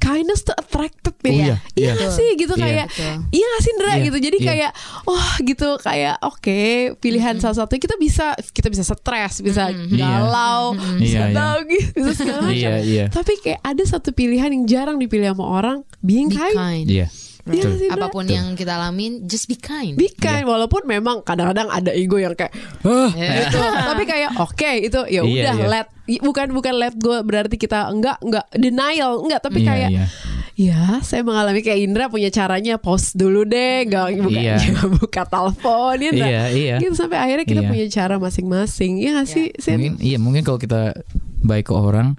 [0.04, 1.24] kindness tuh attracted ya.
[1.24, 2.10] Oh iya, iya iya.
[2.12, 2.62] sih gitu Iya.
[2.62, 3.16] kayak Betul.
[3.32, 4.18] iya gak sih Indra Iya, gitu.
[4.20, 4.47] Jadi iya.
[4.49, 4.72] kayak
[5.06, 6.62] oh gitu kayak oke
[6.99, 11.32] pilihan salah satu kita bisa kita bisa stres, bisa galau, bisa Iya, iya.
[11.32, 12.54] nangis, bisa segala macam.
[12.54, 16.58] iya iya Tapi kayak ada satu pilihan yang jarang dipilih sama orang, being Be kind.
[16.58, 16.88] kind.
[16.88, 17.08] iya
[17.44, 17.89] Iya sih?
[17.91, 19.94] Apa pun yang kita alamin, just be kind.
[19.94, 23.60] Be kind walaupun memang kadang-kadang ada ego yang kayak "Hah," gitu.
[23.60, 25.68] Tapi kayak oke itu ya Iya, udah iya.
[25.68, 25.88] let
[26.20, 30.06] bukan bukan let go berarti kita enggak enggak denial enggak tapi Iya, kayak iya.
[30.54, 34.56] ya saya mengalami kayak Indra punya caranya post dulu deh enggak buka Iya.
[34.94, 36.28] buka telepon ya Indra.
[36.28, 36.76] Iya, iya.
[36.80, 37.70] Gitu sampai akhirnya kita Iya.
[37.70, 38.91] punya cara masing-masing.
[39.00, 39.46] Ya nggak sih?
[39.68, 40.96] Mungkin iya mungkin kalau kita
[41.44, 42.16] baik ke orang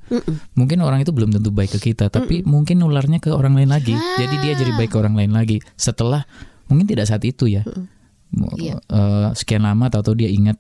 [0.55, 3.97] mungkin orang itu belum tentu baik ke kita tapi mungkin nularnya ke orang lain lagi.
[3.97, 5.59] Jadi dia jadi baik ke orang lain lagi.
[5.75, 6.29] Setelah
[6.69, 7.65] mungkin tidak saat itu ya.
[8.59, 8.77] Iya.
[8.83, 10.59] eh, sekian lama atau dia ingat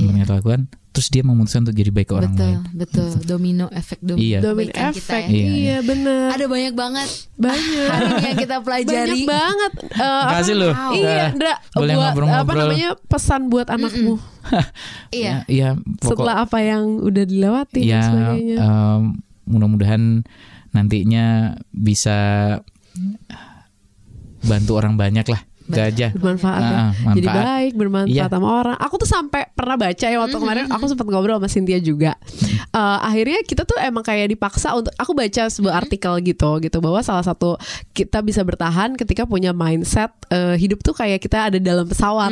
[0.00, 3.08] yang dia lakukan terus dia memutuskan untuk jadi baik ke orang betul, lain betul.
[3.26, 4.22] Domino efek domino.
[4.22, 4.38] Iya.
[4.40, 5.22] Domain kebaikan kita efek.
[5.24, 5.28] ya.
[5.28, 6.26] Iya, Iya, benar.
[6.30, 7.88] Ada banyak banget banyak.
[7.90, 9.10] hari yang kita pelajari.
[9.10, 9.72] Banyak banget.
[9.92, 10.74] Makasih apa- loh.
[10.94, 11.54] Iya, Indra.
[11.74, 12.46] boleh buat ngobrol-ngobrol.
[12.46, 14.14] apa namanya pesan buat anakmu
[15.10, 15.42] Iya.
[15.42, 15.68] ya, ya
[15.98, 18.56] pokok setelah apa yang udah dilewati dan ya sebagainya.
[18.60, 19.00] em,
[19.44, 20.02] mudah-mudahan
[20.70, 21.26] nantinya
[21.68, 22.16] bisa
[24.40, 26.76] bantu orang banyak lah itu aja bermanfaat ya.
[26.76, 27.44] Ah, Jadi manfaat.
[27.48, 28.24] baik, bermanfaat Iya.
[28.28, 28.76] sama orang.
[28.76, 32.12] Aku tuh sampai pernah baca ya waktu kemarin aku sempat ngobrol sama Cynthia juga.
[32.68, 37.00] Eh, akhirnya kita tuh emang kayak dipaksa untuk aku baca sebuah artikel gitu gitu bahwa
[37.00, 37.56] salah satu
[37.92, 42.28] kita bisa bertahan ketika punya mindset eh, hidup tuh kayak kita ada dalam pesawat.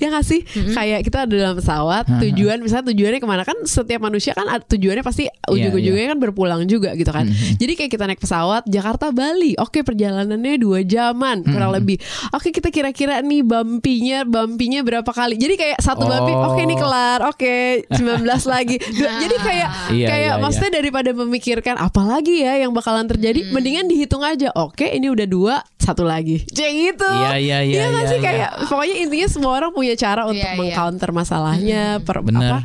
[0.00, 0.42] Ya gak sih?
[0.74, 5.04] Kayak kita ada dalam pesawat, tujuan misalnya tujuannya ke mana kan setiap manusia kan tujuannya
[5.04, 7.28] pasti ujung-ujungnya kan berpulang juga gitu kan.
[7.30, 12.00] Jadi kayak kita naik pesawat Jakarta Bali, oke perjalanannya dua jaman kurang lebih.
[12.32, 15.36] Oke kita kira-kira nih bumpinya bumpinya berapa kali.
[15.36, 16.48] Jadi kayak satu bumpy, Oh.
[16.48, 17.54] oke nih kelar, oke
[17.90, 18.76] 19 lagi.
[18.80, 23.52] Dua- Jadi kayak Iya, kayak iya, maksudnya daripada memikirkan apa lagi ya yang bakalan terjadi,
[23.52, 24.48] mendingan dihitung aja.
[24.54, 26.42] Oke, ini udah dua, satu lagi.
[26.48, 27.10] Kayak gitu.
[27.12, 28.24] Iya, iya, iya, nggak iya, sih iya.
[28.24, 30.58] kayak pokoknya intinya semua orang punya cara untuk Iya, iya.
[30.58, 31.82] mengcounter masalahnya.
[32.00, 32.40] Per, Bener.
[32.48, 32.58] apa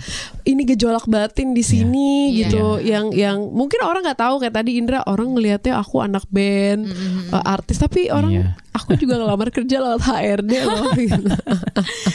[0.43, 2.47] ini gejolak batin di sini Iya.
[2.47, 6.87] gitu yang yang mungkin orang nggak tahu kayak tadi Indra orang ngelihatnya aku anak band
[7.29, 8.47] uh, artis tapi orang Iya.
[8.71, 11.25] aku juga ngelamar kerja lewat HRD loh gitu.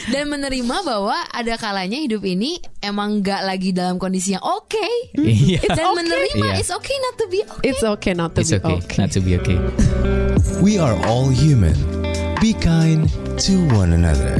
[0.09, 4.87] Dan menerima bahwa ada kalanya hidup ini emang nggak lagi dalam kondisi yang oke.
[5.19, 5.59] Iya.
[5.67, 6.59] Dan menerima Iya.
[6.59, 7.63] it's okay not to be okay.
[7.67, 8.97] It's okay not to It's be okay, okay.
[8.97, 9.59] not to be okay.
[10.63, 11.75] We are all human.
[12.39, 13.07] Be kind
[13.39, 14.39] to one another.